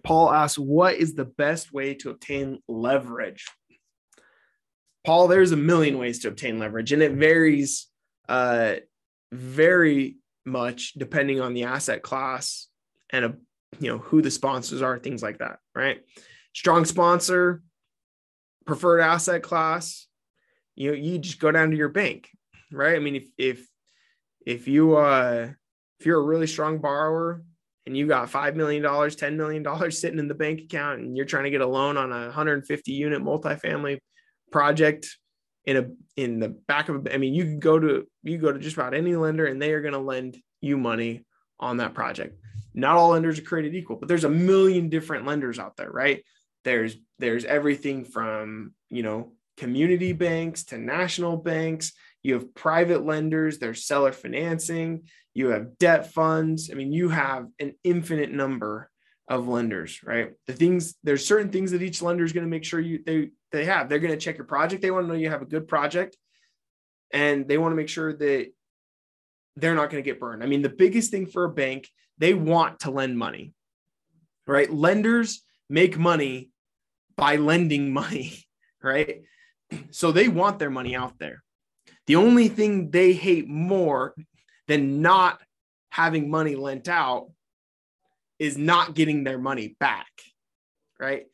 Paul 0.04 0.32
asks, 0.32 0.60
What 0.60 0.94
is 0.96 1.16
the 1.16 1.26
best 1.26 1.74
way 1.74 1.96
to 1.96 2.12
obtain 2.12 2.60
leverage? 2.68 3.46
Paul, 5.04 5.28
there's 5.28 5.54
a 5.54 5.58
million 5.58 5.98
ways 5.98 6.20
to 6.20 6.28
obtain 6.28 6.60
leverage, 6.60 6.92
and 6.92 7.02
it 7.02 7.14
varies 7.14 7.88
uh, 8.30 8.76
very 9.32 10.18
much 10.46 10.94
depending 10.94 11.42
on 11.42 11.56
the 11.56 11.64
asset 11.64 12.04
class 12.04 12.68
and 13.10 13.26
a, 13.26 13.36
you 13.80 13.90
know 13.90 13.98
who 13.98 14.22
the 14.22 14.30
sponsors 14.30 14.84
are, 14.84 15.00
things 15.00 15.24
like 15.24 15.40
that. 15.40 15.58
Right? 15.74 16.02
Strong 16.54 16.86
sponsor, 16.86 17.62
preferred 18.66 19.00
asset 19.02 19.44
class. 19.44 20.08
You 20.76 20.92
know, 20.92 20.98
you 20.98 21.18
just 21.18 21.40
go 21.40 21.52
down 21.52 21.72
to 21.72 21.78
your 21.78 21.90
bank, 21.90 22.30
right? 22.72 22.96
I 22.96 23.00
mean, 23.00 23.16
if 23.16 23.26
if 23.38 23.68
if 24.46 24.68
you 24.68 24.98
uh 24.98 25.50
if 26.00 26.06
you're 26.06 26.20
a 26.20 26.24
really 26.24 26.48
strong 26.48 26.80
borrower 26.80 27.44
and 27.86 27.96
you 27.96 28.08
got 28.08 28.32
$5 28.32 28.56
million, 28.56 28.82
$10 28.82 29.36
million 29.36 29.92
sitting 29.92 30.18
in 30.18 30.28
the 30.28 30.34
bank 30.34 30.62
account 30.62 31.02
and 31.02 31.16
you're 31.16 31.28
trying 31.28 31.44
to 31.44 31.52
get 31.52 31.62
a 31.62 31.68
loan 31.68 31.96
on 31.98 32.12
a 32.12 32.26
150 32.26 32.92
unit 32.92 33.22
multifamily 33.22 34.00
project 34.52 35.08
in 35.66 35.78
a 35.78 35.86
in 36.18 36.40
the 36.40 36.50
back 36.50 36.90
of 36.90 37.08
I 37.14 37.18
mean 37.18 37.36
you 37.36 37.44
can 37.44 37.60
go 37.60 37.80
to 37.80 38.08
you 38.24 38.38
go 38.40 38.52
to 38.52 38.60
just 38.60 38.76
about 38.76 38.96
any 38.96 39.16
lender 39.16 39.46
and 39.46 39.62
they 39.62 39.74
are 39.74 39.82
going 39.82 39.94
to 39.94 40.00
lend 40.00 40.38
you 40.60 40.78
money 40.78 41.24
on 41.60 41.78
that 41.78 41.94
project. 41.94 42.36
Not 42.74 42.98
all 42.98 43.10
lenders 43.10 43.38
are 43.38 43.44
created 43.44 43.76
equal, 43.76 43.98
but 43.98 44.08
there's 44.08 44.24
a 44.24 44.30
million 44.30 44.90
different 44.90 45.26
lenders 45.28 45.60
out 45.60 45.78
there, 45.78 45.92
right? 45.92 46.24
There's 46.64 46.96
there's 47.20 47.46
everything 47.46 48.06
from, 48.06 48.74
you 48.90 49.04
know, 49.04 49.34
community 49.58 50.14
banks 50.14 50.66
to 50.66 50.78
national 50.78 51.38
banks. 51.38 51.94
You 52.24 52.36
have 52.36 52.54
private 52.54 53.06
lenders, 53.06 53.58
there's 53.58 53.86
seller 53.86 54.12
financing, 54.12 55.04
you 55.34 55.50
have 55.50 55.78
debt 55.78 56.14
funds. 56.14 56.70
I 56.72 56.76
mean, 56.76 56.92
you 56.92 57.10
have 57.10 57.48
an 57.60 57.74
infinite 57.84 58.32
number 58.32 58.90
of 59.28 59.48
lenders, 59.48 60.02
right? 60.04 60.32
The 60.48 60.54
things 60.54 60.96
there's 61.04 61.26
certain 61.26 61.50
things 61.50 61.72
that 61.72 61.82
each 61.82 62.02
lender 62.02 62.24
is 62.24 62.34
going 62.34 62.46
to 62.46 62.50
make 62.50 62.66
sure 62.66 62.80
you 62.80 63.02
they 63.06 63.30
they 63.52 63.66
have. 63.66 63.88
They're 63.88 64.00
going 64.00 64.14
to 64.14 64.20
check 64.20 64.38
your 64.38 64.46
project. 64.46 64.82
They 64.82 64.92
want 64.92 65.06
to 65.06 65.08
know 65.08 65.20
you 65.20 65.30
have 65.30 65.42
a 65.42 65.46
good 65.46 65.68
project, 65.68 66.18
and 67.12 67.48
they 67.48 67.58
want 67.58 67.72
to 67.72 67.78
make 67.78 67.90
sure 67.90 68.14
that 68.14 68.52
they're 69.56 69.76
not 69.76 69.90
going 69.90 70.04
to 70.04 70.10
get 70.10 70.20
burned. 70.20 70.44
I 70.44 70.48
mean, 70.48 70.62
the 70.62 70.70
biggest 70.70 71.12
thing 71.12 71.26
for 71.26 71.46
a 71.46 71.50
bank, 71.50 71.88
they 72.18 72.34
want 72.34 72.82
to 72.82 72.92
lend 72.92 73.18
money, 73.18 73.54
right? 74.48 74.72
Lenders 74.72 75.44
make 75.72 75.98
money 75.98 76.52
by 77.16 77.38
lending 77.38 77.94
money, 77.94 78.44
right? 78.84 79.22
So 79.92 80.12
they 80.12 80.28
want 80.28 80.60
their 80.60 80.70
money 80.70 80.96
out 80.96 81.18
there. 81.18 81.44
The 82.08 82.18
only 82.18 82.50
thing 82.50 82.92
they 82.92 83.14
hate 83.14 83.48
more 83.48 84.14
than 84.68 85.02
not 85.02 85.42
having 85.90 86.30
money 86.30 86.56
lent 86.56 86.88
out 86.90 87.32
is 88.38 88.58
not 88.58 88.96
getting 88.96 89.24
their 89.24 89.38
money 89.38 89.76
back. 89.80 90.12
Right. 91.00 91.26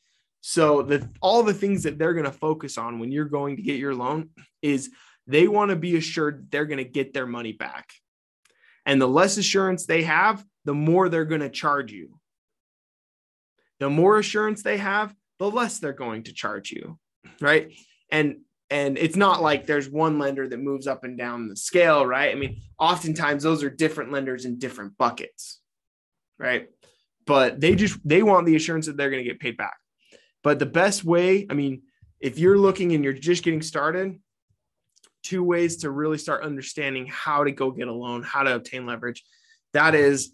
So 0.42 0.82
the 0.82 1.10
all 1.20 1.44
the 1.44 1.54
things 1.54 1.84
that 1.84 1.98
they're 1.98 2.14
going 2.14 2.26
to 2.26 2.32
focus 2.32 2.78
on 2.78 3.00
when 3.00 3.12
you're 3.12 3.26
going 3.26 3.58
to 3.58 3.62
get 3.62 3.80
your 3.80 3.96
loan 3.96 4.30
is 4.62 4.92
they 5.26 5.48
want 5.48 5.72
to 5.72 5.76
be 5.76 5.98
assured 5.98 6.48
they're 6.52 6.66
going 6.66 6.78
to 6.78 6.90
get 6.90 7.14
their 7.14 7.28
money 7.28 7.54
back. 7.54 7.90
And 8.86 9.02
the 9.02 9.08
less 9.08 9.38
assurance 9.38 9.86
they 9.86 10.04
have, 10.04 10.46
the 10.64 10.74
more 10.74 11.10
they're 11.10 11.26
going 11.26 11.42
to 11.42 11.50
charge 11.50 11.92
you. 11.92 12.20
The 13.80 13.90
more 13.90 14.18
assurance 14.18 14.64
they 14.64 14.78
have, 14.78 15.14
the 15.40 15.50
less 15.50 15.80
they're 15.80 15.94
going 15.94 16.24
to 16.24 16.34
charge 16.34 16.72
you. 16.72 16.98
Right. 17.40 17.74
And 18.12 18.38
and 18.70 18.98
it's 18.98 19.16
not 19.16 19.42
like 19.42 19.66
there's 19.66 19.90
one 19.90 20.20
lender 20.20 20.48
that 20.48 20.58
moves 20.58 20.88
up 20.88 21.06
and 21.06 21.18
down 21.18 21.48
the 21.48 21.56
scale, 21.56 22.06
right? 22.06 22.32
I 22.32 22.36
mean, 22.36 22.62
oftentimes 22.78 23.44
those 23.44 23.64
are 23.64 23.70
different 23.70 24.12
lenders 24.12 24.44
in 24.44 24.60
different 24.60 24.98
buckets, 24.98 25.62
right? 26.38 26.68
But 27.26 27.62
they 27.62 27.76
just 27.76 27.98
they 28.04 28.24
want 28.24 28.46
the 28.46 28.56
assurance 28.56 28.88
that 28.88 28.98
they're 28.98 29.10
going 29.10 29.24
to 29.24 29.30
get 29.30 29.40
paid 29.40 29.58
back. 29.58 29.78
But 30.44 30.60
the 30.60 30.66
best 30.66 31.04
way, 31.04 31.46
I 31.50 31.54
mean, 31.54 31.84
if 32.20 32.40
you're 32.40 32.58
looking 32.58 32.94
and 32.94 33.04
you're 33.04 33.14
just 33.14 33.44
getting 33.44 33.62
started, 33.62 34.20
two 35.24 35.44
ways 35.44 35.78
to 35.78 35.90
really 35.90 36.18
start 36.18 36.44
understanding 36.44 37.08
how 37.08 37.44
to 37.44 37.52
go 37.52 37.72
get 37.72 37.88
a 37.88 37.94
loan, 37.94 38.24
how 38.24 38.44
to 38.44 38.56
obtain 38.56 38.86
leverage. 38.86 39.24
That 39.74 39.96
is 39.96 40.34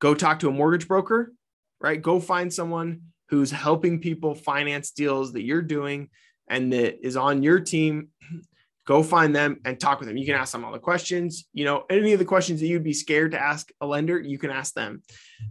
go 0.00 0.14
talk 0.14 0.40
to 0.40 0.48
a 0.48 0.52
mortgage 0.52 0.88
broker, 0.88 1.32
right? 1.80 2.00
Go 2.00 2.20
find 2.20 2.52
someone 2.52 3.02
who's 3.28 3.50
helping 3.50 4.00
people 4.00 4.34
finance 4.34 4.90
deals 4.90 5.32
that 5.32 5.42
you're 5.42 5.62
doing 5.62 6.10
and 6.48 6.72
that 6.72 7.04
is 7.06 7.16
on 7.16 7.42
your 7.42 7.60
team, 7.60 8.08
go 8.86 9.02
find 9.02 9.34
them 9.34 9.60
and 9.64 9.78
talk 9.78 10.00
with 10.00 10.08
them. 10.08 10.16
You 10.16 10.26
can 10.26 10.34
ask 10.34 10.52
them 10.52 10.64
all 10.64 10.72
the 10.72 10.78
questions. 10.78 11.46
You 11.52 11.64
know, 11.64 11.84
any 11.88 12.12
of 12.12 12.18
the 12.18 12.24
questions 12.24 12.60
that 12.60 12.66
you'd 12.66 12.82
be 12.82 12.92
scared 12.92 13.32
to 13.32 13.40
ask 13.40 13.70
a 13.80 13.86
lender, 13.86 14.18
you 14.18 14.36
can 14.36 14.50
ask 14.50 14.74
them. 14.74 15.02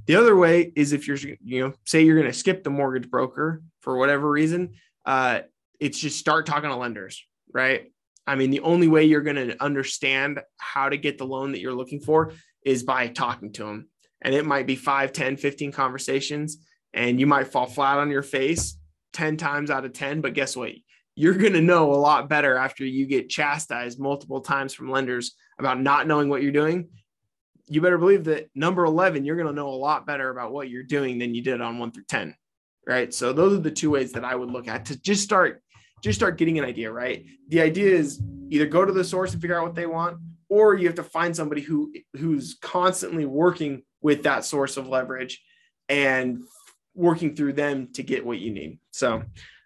The 0.07 0.15
other 0.15 0.35
way 0.35 0.73
is 0.75 0.91
if 0.91 1.07
you're, 1.07 1.17
you 1.17 1.61
know, 1.61 1.73
say 1.85 2.03
you're 2.03 2.19
going 2.19 2.31
to 2.31 2.37
skip 2.37 2.63
the 2.63 2.69
mortgage 2.69 3.09
broker 3.09 3.63
for 3.81 3.97
whatever 3.97 4.29
reason, 4.29 4.73
uh, 5.05 5.41
it's 5.79 5.99
just 5.99 6.19
start 6.19 6.45
talking 6.45 6.69
to 6.69 6.75
lenders, 6.75 7.25
right? 7.53 7.91
I 8.27 8.35
mean, 8.35 8.51
the 8.51 8.59
only 8.59 8.87
way 8.87 9.05
you're 9.05 9.21
going 9.21 9.37
to 9.37 9.63
understand 9.63 10.41
how 10.57 10.89
to 10.89 10.97
get 10.97 11.17
the 11.17 11.25
loan 11.25 11.53
that 11.53 11.61
you're 11.61 11.73
looking 11.73 12.01
for 12.01 12.33
is 12.63 12.83
by 12.83 13.07
talking 13.07 13.53
to 13.53 13.63
them. 13.63 13.87
And 14.21 14.33
it 14.33 14.45
might 14.45 14.67
be 14.67 14.75
5 14.75 15.11
10 15.11 15.37
15 15.37 15.71
conversations 15.71 16.57
and 16.93 17.19
you 17.19 17.27
might 17.27 17.47
fall 17.47 17.65
flat 17.65 17.99
on 17.99 18.11
your 18.11 18.23
face 18.23 18.77
10 19.13 19.37
times 19.37 19.69
out 19.69 19.85
of 19.85 19.93
10 19.93 20.21
but 20.21 20.33
guess 20.33 20.55
what? 20.55 20.71
You're 21.15 21.33
going 21.33 21.53
to 21.53 21.61
know 21.61 21.91
a 21.91 21.95
lot 21.95 22.29
better 22.29 22.55
after 22.55 22.85
you 22.85 23.05
get 23.05 23.29
chastised 23.29 23.99
multiple 23.99 24.41
times 24.41 24.73
from 24.73 24.89
lenders 24.89 25.35
about 25.59 25.81
not 25.81 26.07
knowing 26.07 26.29
what 26.29 26.41
you're 26.41 26.51
doing. 26.53 26.87
You 27.67 27.81
better 27.81 27.97
believe 27.97 28.23
that 28.25 28.49
number 28.55 28.85
11 28.85 29.25
you're 29.25 29.35
going 29.35 29.47
to 29.47 29.53
know 29.53 29.69
a 29.69 29.71
lot 29.71 30.05
better 30.05 30.29
about 30.29 30.51
what 30.51 30.69
you're 30.69 30.83
doing 30.83 31.17
than 31.17 31.35
you 31.35 31.43
did 31.43 31.61
on 31.61 31.77
1 31.77 31.91
through 31.91 32.05
10 32.07 32.35
right? 32.87 33.13
So 33.13 33.33
those 33.33 33.53
are 33.53 33.61
the 33.61 33.71
two 33.71 33.91
ways 33.91 34.13
that 34.13 34.25
i 34.25 34.35
would 34.35 34.49
look 34.49 34.67
at 34.67 34.85
to 34.85 34.99
just 35.01 35.23
start 35.23 35.61
just 36.01 36.17
start 36.17 36.37
getting 36.37 36.57
an 36.57 36.65
idea 36.65 36.91
right? 36.91 37.25
The 37.49 37.61
idea 37.61 37.93
is 37.93 38.21
either 38.49 38.65
go 38.65 38.85
to 38.85 38.91
the 38.93 39.03
source 39.03 39.33
and 39.33 39.41
figure 39.41 39.59
out 39.59 39.65
what 39.65 39.75
they 39.75 39.85
want 39.85 40.17
or 40.49 40.73
you 40.75 40.87
have 40.87 40.95
to 40.95 41.03
find 41.03 41.35
somebody 41.35 41.61
who 41.61 41.93
who's 42.17 42.57
constantly 42.61 43.25
working 43.25 43.83
with 44.01 44.23
that 44.23 44.45
source 44.45 44.77
of 44.77 44.87
leverage 44.87 45.41
and 45.87 46.41
working 46.95 47.35
through 47.35 47.53
them 47.53 47.89
to 47.93 48.03
get 48.03 48.25
what 48.25 48.39
you 48.39 48.51
need. 48.51 48.79
So 48.91 49.23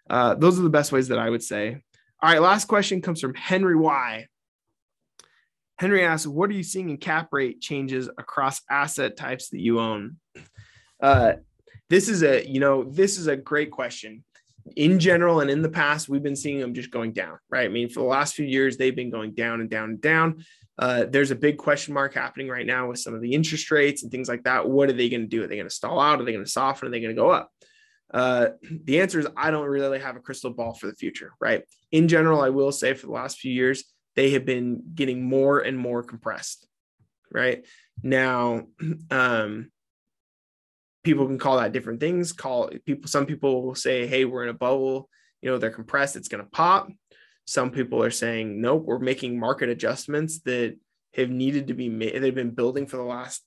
uh, 0.08 0.34
those 0.34 0.58
are 0.58 0.62
the 0.62 0.70
best 0.70 0.92
ways 0.92 1.08
that 1.08 1.18
I 1.18 1.30
would 1.30 1.42
say. 1.42 1.82
All 2.22 2.30
right, 2.30 2.40
last 2.40 2.66
question 2.66 3.02
comes 3.02 3.20
from 3.20 3.34
Henry 3.34 3.76
Y. 3.76 4.26
Henry 5.78 6.04
asks, 6.04 6.26
"What 6.26 6.50
are 6.50 6.54
you 6.54 6.62
seeing 6.62 6.88
in 6.88 6.96
cap 6.96 7.28
rate 7.32 7.60
changes 7.60 8.08
across 8.16 8.62
asset 8.70 9.16
types 9.16 9.50
that 9.50 9.60
you 9.60 9.80
own?" 9.80 10.16
Uh, 11.02 11.34
this 11.90 12.08
is 12.08 12.22
a 12.22 12.46
you 12.48 12.60
know 12.60 12.84
this 12.84 13.18
is 13.18 13.26
a 13.26 13.36
great 13.36 13.70
question. 13.70 14.24
In 14.76 14.98
general, 14.98 15.40
and 15.40 15.50
in 15.50 15.60
the 15.60 15.68
past, 15.68 16.08
we've 16.08 16.22
been 16.22 16.36
seeing 16.36 16.58
them 16.58 16.72
just 16.72 16.90
going 16.90 17.12
down, 17.12 17.38
right? 17.50 17.66
I 17.66 17.68
mean, 17.68 17.88
for 17.88 18.00
the 18.00 18.06
last 18.06 18.34
few 18.34 18.46
years, 18.46 18.76
they've 18.76 18.96
been 18.96 19.10
going 19.10 19.34
down 19.34 19.60
and 19.60 19.68
down 19.68 19.90
and 19.90 20.00
down. 20.00 20.44
Uh, 20.78 21.04
there's 21.08 21.30
a 21.30 21.36
big 21.36 21.58
question 21.58 21.94
mark 21.94 22.14
happening 22.14 22.48
right 22.48 22.66
now 22.66 22.88
with 22.88 22.98
some 22.98 23.14
of 23.14 23.20
the 23.20 23.32
interest 23.32 23.70
rates 23.70 24.02
and 24.02 24.10
things 24.10 24.28
like 24.28 24.44
that. 24.44 24.68
What 24.68 24.88
are 24.88 24.94
they 24.94 25.08
going 25.08 25.20
to 25.20 25.26
do? 25.28 25.44
Are 25.44 25.46
they 25.46 25.56
going 25.56 25.68
to 25.68 25.74
stall 25.74 26.00
out? 26.00 26.20
Are 26.20 26.24
they 26.24 26.32
going 26.32 26.44
to 26.44 26.50
soften? 26.50 26.88
Are 26.88 26.90
they 26.90 27.00
going 27.00 27.14
to 27.14 27.20
go 27.20 27.30
up? 27.30 27.50
Uh, 28.12 28.50
the 28.84 29.00
answer 29.00 29.18
is 29.18 29.26
I 29.36 29.50
don't 29.50 29.66
really 29.66 29.98
have 29.98 30.16
a 30.16 30.20
crystal 30.20 30.50
ball 30.50 30.74
for 30.74 30.86
the 30.86 30.94
future, 30.94 31.32
right? 31.40 31.64
In 31.92 32.08
general, 32.08 32.40
I 32.40 32.50
will 32.50 32.72
say 32.72 32.94
for 32.94 33.06
the 33.06 33.12
last 33.12 33.38
few 33.38 33.52
years, 33.52 33.84
they 34.16 34.30
have 34.30 34.44
been 34.44 34.82
getting 34.94 35.24
more 35.24 35.60
and 35.60 35.78
more 35.78 36.02
compressed, 36.02 36.66
right? 37.30 37.66
Now, 38.02 38.66
um, 39.10 39.70
people 41.04 41.26
can 41.26 41.38
call 41.38 41.58
that 41.58 41.72
different 41.72 42.00
things. 42.00 42.32
Call 42.32 42.70
people, 42.84 43.08
some 43.08 43.26
people 43.26 43.62
will 43.62 43.74
say, 43.74 44.06
hey, 44.06 44.24
we're 44.24 44.42
in 44.42 44.48
a 44.48 44.54
bubble, 44.54 45.08
you 45.42 45.50
know, 45.50 45.58
they're 45.58 45.70
compressed, 45.70 46.16
it's 46.16 46.28
going 46.28 46.42
to 46.42 46.50
pop. 46.50 46.88
Some 47.46 47.70
people 47.70 48.02
are 48.02 48.10
saying, 48.10 48.60
nope, 48.60 48.84
we're 48.86 48.98
making 48.98 49.38
market 49.38 49.68
adjustments 49.68 50.40
that 50.40 50.76
have 51.14 51.28
needed 51.28 51.68
to 51.68 51.74
be 51.74 51.90
made. 51.90 52.20
They've 52.20 52.34
been 52.34 52.54
building 52.54 52.86
for 52.86 52.96
the 52.96 53.02
last 53.04 53.42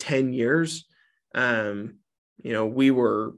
10 0.00 0.32
years. 0.32 0.86
Um, 1.34 1.98
you 2.42 2.52
know, 2.52 2.66
we 2.66 2.90
were 2.90 3.34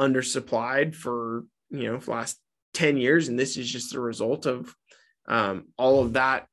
undersupplied 0.00 0.96
for, 0.96 1.44
you 1.70 1.92
know, 1.92 2.00
for 2.00 2.10
last 2.10 2.40
10 2.74 2.96
years. 2.96 3.28
And 3.28 3.38
this 3.38 3.56
is 3.56 3.70
just 3.70 3.94
a 3.94 4.00
result 4.00 4.46
of 4.46 4.74
um, 5.28 5.68
all 5.78 6.02
of 6.02 6.14
that, 6.14 6.48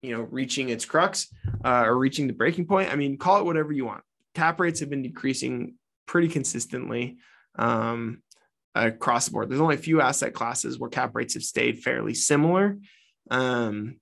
you 0.00 0.16
know, 0.16 0.22
reaching 0.22 0.70
its 0.70 0.86
crux 0.86 1.28
uh, 1.62 1.82
or 1.84 1.98
reaching 1.98 2.26
the 2.26 2.32
breaking 2.32 2.66
point. 2.66 2.90
I 2.90 2.96
mean, 2.96 3.18
call 3.18 3.40
it 3.40 3.44
whatever 3.44 3.72
you 3.72 3.84
want. 3.84 4.02
Cap 4.38 4.60
rates 4.60 4.80
have 4.80 4.90
been 4.90 5.02
decreasing 5.02 5.74
pretty 6.06 6.28
consistently. 6.28 7.18
Um, 7.56 8.22
across 8.74 9.26
the 9.26 9.32
board. 9.32 9.48
There's 9.48 9.60
only 9.60 9.74
a 9.74 9.78
few 9.78 10.00
asset 10.00 10.34
classes 10.34 10.78
where 10.78 10.90
cap 10.90 11.14
rates 11.14 11.34
have 11.34 11.42
stayed 11.42 11.82
fairly 11.82 12.14
similar. 12.14 12.78
Um, 13.30 13.96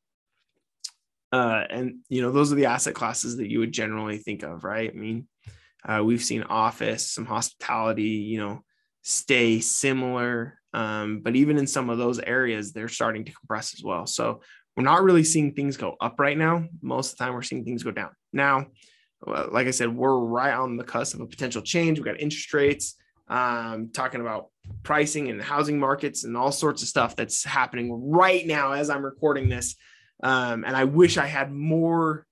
uh, 1.33 1.65
and 1.71 1.97
you 2.09 2.23
know, 2.23 2.31
those 2.31 2.53
are 2.53 2.57
the 2.57 2.67
asset 2.67 2.95
classes 2.95 3.37
that 3.39 3.51
you 3.51 3.61
would 3.61 3.73
generally 3.73 4.19
think 4.19 4.43
of, 4.43 4.65
right? 4.65 4.91
I 4.91 4.97
mean, 4.97 5.27
uh, 5.87 6.03
we've 6.05 6.23
seen 6.23 6.43
office, 6.43 7.11
some 7.11 7.27
hospitality, 7.27 8.03
you 8.03 8.39
know, 8.39 8.63
stay 9.03 9.61
similar. 9.61 10.61
Um, 10.73 11.21
but 11.21 11.37
even 11.37 11.59
in 11.59 11.67
some 11.67 11.91
of 11.91 11.99
those 11.99 12.19
areas, 12.19 12.73
they're 12.73 12.89
starting 12.89 13.25
to 13.25 13.33
compress 13.33 13.75
as 13.75 13.83
well. 13.83 14.07
So 14.07 14.43
we're 14.77 14.85
not 14.85 15.03
really 15.03 15.25
seeing 15.25 15.55
things 15.55 15.77
go 15.77 15.97
up 16.01 16.21
right 16.21 16.37
now. 16.37 16.67
Most 16.83 17.13
of 17.13 17.19
the 17.19 17.25
time, 17.25 17.35
we're 17.35 17.43
seeing 17.43 17.65
things 17.65 17.83
go 17.83 17.93
down. 17.93 18.11
Now, 18.33 18.67
like 19.25 19.67
I 19.67 19.71
said, 19.71 19.95
we're 19.95 20.19
right 20.19 20.55
on 20.55 20.77
the 20.77 20.85
cusp 20.85 21.15
of 21.15 21.21
a 21.21 21.27
potential 21.27 21.63
change. 21.63 21.99
We've 21.99 22.05
got 22.05 22.21
interest 22.21 22.53
rates 22.53 22.95
um, 23.29 23.91
talking 23.93 24.21
about 24.21 24.49
pricing 24.83 25.31
and 25.31 25.41
housing 25.41 25.79
markets 25.79 26.25
and 26.25 26.37
all 26.37 26.53
sorts 26.53 26.83
of 26.83 26.89
stuff 26.89 27.17
that's 27.17 27.45
happening 27.45 27.91
right 28.11 28.47
now 28.47 28.73
as 28.73 28.91
I'm 28.91 29.05
recording 29.05 29.49
this. 29.49 29.77
Um, 30.23 30.65
and 30.65 30.77
I 30.77 30.85
wish 30.85 31.19
I 31.19 31.27
had 31.27 31.53
more 31.53 32.27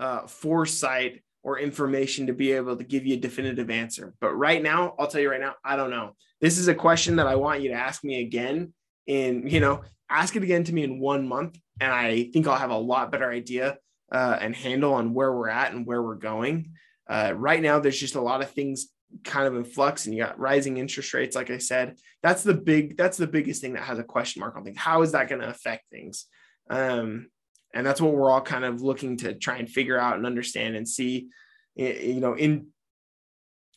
uh, 0.00 0.26
foresight 0.26 1.22
or 1.42 1.58
information 1.58 2.26
to 2.26 2.32
be 2.32 2.52
able 2.52 2.76
to 2.76 2.84
give 2.84 3.04
you 3.06 3.14
a 3.14 3.20
definitive 3.20 3.70
answer. 3.70 4.14
But 4.20 4.34
right 4.34 4.62
now, 4.62 4.94
I'll 4.98 5.06
tell 5.08 5.20
you 5.20 5.30
right 5.30 5.40
now, 5.40 5.54
I 5.64 5.76
don't 5.76 5.90
know. 5.90 6.14
This 6.40 6.58
is 6.58 6.68
a 6.68 6.74
question 6.74 7.16
that 7.16 7.26
I 7.26 7.36
want 7.36 7.62
you 7.62 7.70
to 7.70 7.74
ask 7.74 8.04
me 8.04 8.20
again 8.20 8.72
in, 9.06 9.46
you 9.46 9.60
know, 9.60 9.82
ask 10.08 10.36
it 10.36 10.42
again 10.42 10.64
to 10.64 10.72
me 10.72 10.84
in 10.84 11.00
one 11.00 11.26
month. 11.26 11.58
And 11.80 11.90
I 11.90 12.24
think 12.32 12.46
I'll 12.46 12.58
have 12.58 12.70
a 12.70 12.76
lot 12.76 13.10
better 13.10 13.30
idea 13.30 13.78
uh, 14.12 14.38
and 14.40 14.54
handle 14.54 14.94
on 14.94 15.14
where 15.14 15.32
we're 15.32 15.48
at 15.48 15.72
and 15.72 15.86
where 15.86 16.02
we're 16.02 16.14
going. 16.14 16.72
Uh, 17.08 17.32
right 17.34 17.62
now, 17.62 17.80
there's 17.80 17.98
just 17.98 18.14
a 18.14 18.20
lot 18.20 18.42
of 18.42 18.50
things 18.50 18.88
kind 19.24 19.46
of 19.46 19.54
in 19.54 19.64
flux 19.64 20.06
and 20.06 20.14
you 20.14 20.22
got 20.22 20.38
rising 20.38 20.78
interest 20.78 21.12
rates 21.12 21.36
like 21.36 21.50
i 21.50 21.58
said. 21.58 21.96
That's 22.22 22.42
the 22.42 22.54
big 22.54 22.96
that's 22.96 23.18
the 23.18 23.26
biggest 23.26 23.60
thing 23.60 23.74
that 23.74 23.82
has 23.82 23.98
a 23.98 24.04
question 24.04 24.40
mark 24.40 24.56
on 24.56 24.64
things. 24.64 24.78
How 24.78 25.02
is 25.02 25.12
that 25.12 25.28
going 25.28 25.42
to 25.42 25.48
affect 25.48 25.90
things? 25.90 26.26
Um, 26.70 27.28
and 27.74 27.86
that's 27.86 28.00
what 28.00 28.12
we're 28.12 28.30
all 28.30 28.40
kind 28.40 28.64
of 28.64 28.80
looking 28.80 29.18
to 29.18 29.34
try 29.34 29.56
and 29.56 29.68
figure 29.68 29.98
out 29.98 30.16
and 30.16 30.26
understand 30.26 30.76
and 30.76 30.88
see 30.88 31.28
you 31.74 32.20
know 32.20 32.34
in 32.34 32.68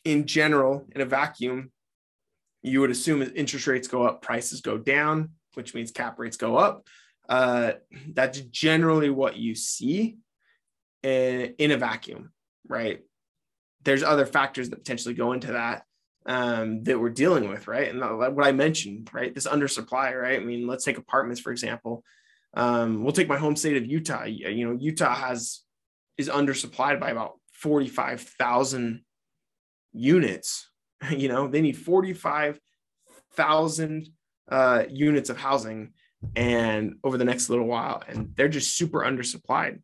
in 0.04 0.26
general 0.26 0.86
in 0.94 1.00
a 1.00 1.06
vacuum 1.06 1.70
you 2.62 2.80
would 2.80 2.90
assume 2.90 3.22
as 3.22 3.30
interest 3.32 3.66
rates 3.66 3.88
go 3.88 4.06
up 4.06 4.22
prices 4.22 4.60
go 4.60 4.78
down 4.78 5.30
which 5.56 5.74
means 5.74 5.90
cap 5.90 6.18
rates 6.18 6.36
go 6.36 6.56
up. 6.56 6.86
Uh, 7.28 7.72
that's 8.14 8.40
generally 8.40 9.10
what 9.10 9.36
you 9.36 9.54
see 9.54 10.18
in, 11.06 11.54
in 11.58 11.70
a 11.70 11.76
vacuum 11.76 12.32
right 12.68 13.00
there's 13.84 14.02
other 14.02 14.26
factors 14.26 14.70
that 14.70 14.76
potentially 14.76 15.14
go 15.14 15.32
into 15.32 15.52
that 15.52 15.84
um, 16.26 16.82
that 16.84 16.98
we're 16.98 17.10
dealing 17.10 17.48
with, 17.48 17.68
right? 17.68 17.88
And 17.88 18.00
what 18.00 18.46
I 18.46 18.52
mentioned, 18.52 19.08
right? 19.12 19.32
This 19.32 19.46
undersupply, 19.46 20.20
right? 20.20 20.40
I 20.40 20.44
mean, 20.44 20.66
let's 20.66 20.84
take 20.84 20.98
apartments 20.98 21.40
for 21.40 21.52
example. 21.52 22.02
Um, 22.54 23.04
we'll 23.04 23.12
take 23.12 23.28
my 23.28 23.38
home 23.38 23.54
state 23.56 23.76
of 23.76 23.86
Utah. 23.86 24.24
You 24.24 24.66
know, 24.66 24.76
Utah 24.78 25.14
has 25.14 25.60
is 26.18 26.28
undersupplied 26.28 26.98
by 26.98 27.10
about 27.10 27.34
forty 27.52 27.88
five 27.88 28.20
thousand 28.20 29.02
units. 29.92 30.68
You 31.10 31.28
know, 31.28 31.46
they 31.46 31.60
need 31.60 31.76
forty 31.76 32.14
five 32.14 32.58
thousand 33.34 34.08
uh, 34.50 34.84
units 34.88 35.28
of 35.28 35.36
housing, 35.36 35.92
and 36.34 36.94
over 37.04 37.18
the 37.18 37.24
next 37.26 37.50
little 37.50 37.66
while, 37.66 38.02
and 38.08 38.32
they're 38.34 38.48
just 38.48 38.78
super 38.78 39.00
undersupplied 39.00 39.80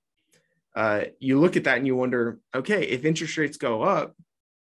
uh, 0.75 1.05
you 1.19 1.39
look 1.39 1.57
at 1.57 1.65
that 1.65 1.79
and 1.79 1.87
you 1.87 1.97
wonder, 1.97 2.39
okay, 2.55 2.83
if 2.85 3.05
interest 3.05 3.37
rates 3.37 3.57
go 3.57 3.83
up, 3.83 4.15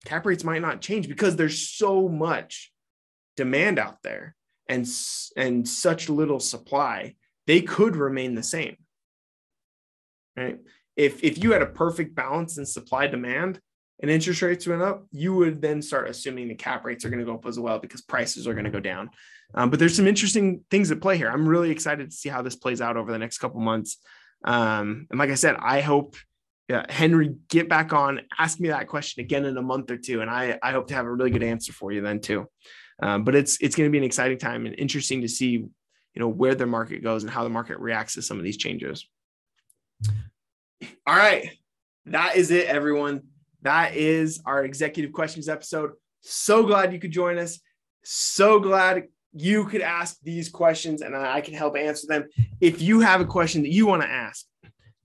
cap 0.05 0.25
rates 0.25 0.45
might 0.45 0.63
not 0.63 0.81
change 0.81 1.09
because 1.09 1.37
there's 1.37 1.69
so 1.69 2.09
much 2.09 2.73
demand 3.37 3.79
out 3.79 4.03
there 4.03 4.35
and 4.69 4.89
and 5.37 5.69
such 5.69 6.09
little 6.09 6.41
supply. 6.41 7.15
They 7.47 7.61
could 7.61 7.97
remain 7.97 8.35
the 8.35 8.43
same, 8.43 8.77
right? 10.37 10.59
If 10.97 11.23
if 11.23 11.43
you 11.43 11.53
had 11.53 11.63
a 11.63 11.67
perfect 11.67 12.15
balance 12.15 12.57
in 12.57 12.67
supply 12.67 13.09
demand 13.09 13.61
and 14.01 14.11
interest 14.11 14.43
rates 14.43 14.67
went 14.67 14.83
up, 14.83 15.07
you 15.11 15.35
would 15.35 15.61
then 15.61 15.83
start 15.83 16.09
assuming 16.09 16.49
the 16.49 16.55
cap 16.55 16.85
rates 16.85 17.05
are 17.05 17.11
going 17.11 17.21
to 17.21 17.25
go 17.25 17.35
up 17.35 17.47
as 17.47 17.59
well 17.59 17.79
because 17.79 18.03
prices 18.03 18.47
are 18.47 18.55
going 18.55 18.65
to 18.65 18.71
go 18.71 18.81
down. 18.81 19.11
Um, 19.55 19.71
but 19.71 19.79
there's 19.79 19.97
some 19.97 20.07
interesting 20.07 20.65
things 20.71 20.91
at 20.91 21.01
play 21.01 21.17
here. 21.17 21.31
I'm 21.31 21.49
really 21.49 21.71
excited 21.71 22.11
to 22.11 22.17
see 22.17 22.29
how 22.29 22.43
this 22.43 22.57
plays 22.57 22.81
out 22.81 22.97
over 22.97 23.13
the 23.13 23.19
next 23.19 23.39
couple 23.39 23.61
months. 23.61 23.99
Um, 24.47 25.07
and 25.11 25.19
like 25.19 25.31
I 25.31 25.35
said, 25.35 25.57
I 25.59 25.81
hope 25.81 26.17
yeah, 26.69 26.85
Henry 26.89 27.35
get 27.49 27.69
back 27.69 27.93
on, 27.93 28.23
ask 28.39 28.59
me 28.59 28.69
that 28.69 28.89
question 28.89 29.23
again 29.23 29.45
in 29.45 29.57
a 29.57 29.63
month 29.63 29.91
or 29.91 29.97
two, 29.97 30.21
and 30.21 30.31
I 30.31 30.59
I 30.63 30.73
hope 30.73 30.89
to 30.89 30.95
have 30.95 31.07
a 31.07 31.13
really 31.13 31.31
good 31.31 31.43
answer 31.43 31.73
for 31.73 31.93
you 31.93 32.01
then 32.01 32.21
too. 32.21 32.49
Um, 33.01 33.25
but 33.25 33.35
it's 33.35 33.59
it's 33.61 33.77
going 33.77 33.89
to 33.89 33.93
be 33.93 33.99
an 33.99 34.05
exciting 34.05 34.39
time 34.39 34.67
and 34.67 34.75
interesting 34.77 35.21
to 35.21 35.29
see 35.29 35.51
you 35.51 35.71
know 36.17 36.29
where 36.29 36.55
the 36.55 36.67
market 36.67 37.03
goes 37.05 37.23
and 37.23 37.31
how 37.31 37.45
the 37.45 37.51
market 37.51 37.79
reacts 37.79 38.15
to 38.15 38.23
some 38.23 38.39
of 38.39 38.45
these 38.45 38.57
changes. 38.57 39.07
All 41.07 41.17
right, 41.17 41.51
that 42.07 42.37
is 42.37 42.51
it, 42.51 42.67
everyone. 42.67 43.23
That 43.63 43.95
is 43.95 44.41
our 44.45 44.65
executive 44.65 45.13
questions 45.13 45.49
episode. 45.49 45.93
So 46.21 46.65
glad 46.65 46.93
you 46.93 46.99
could 46.99 47.13
join 47.13 47.39
us. 47.39 47.61
So 48.03 48.59
glad 48.59 49.05
you 49.33 49.65
could 49.67 49.83
ask 49.83 50.17
these 50.23 50.49
questions 50.49 51.03
and 51.03 51.17
I 51.17 51.41
can 51.41 51.55
help 51.55 51.77
answer 51.77 52.07
them. 52.07 52.27
If 52.61 52.81
you 52.81 53.01
have 53.01 53.21
a 53.21 53.27
question 53.27 53.63
that 53.63 53.73
you 53.73 53.87
want 53.87 54.03
to 54.03 54.09
ask, 54.09 54.47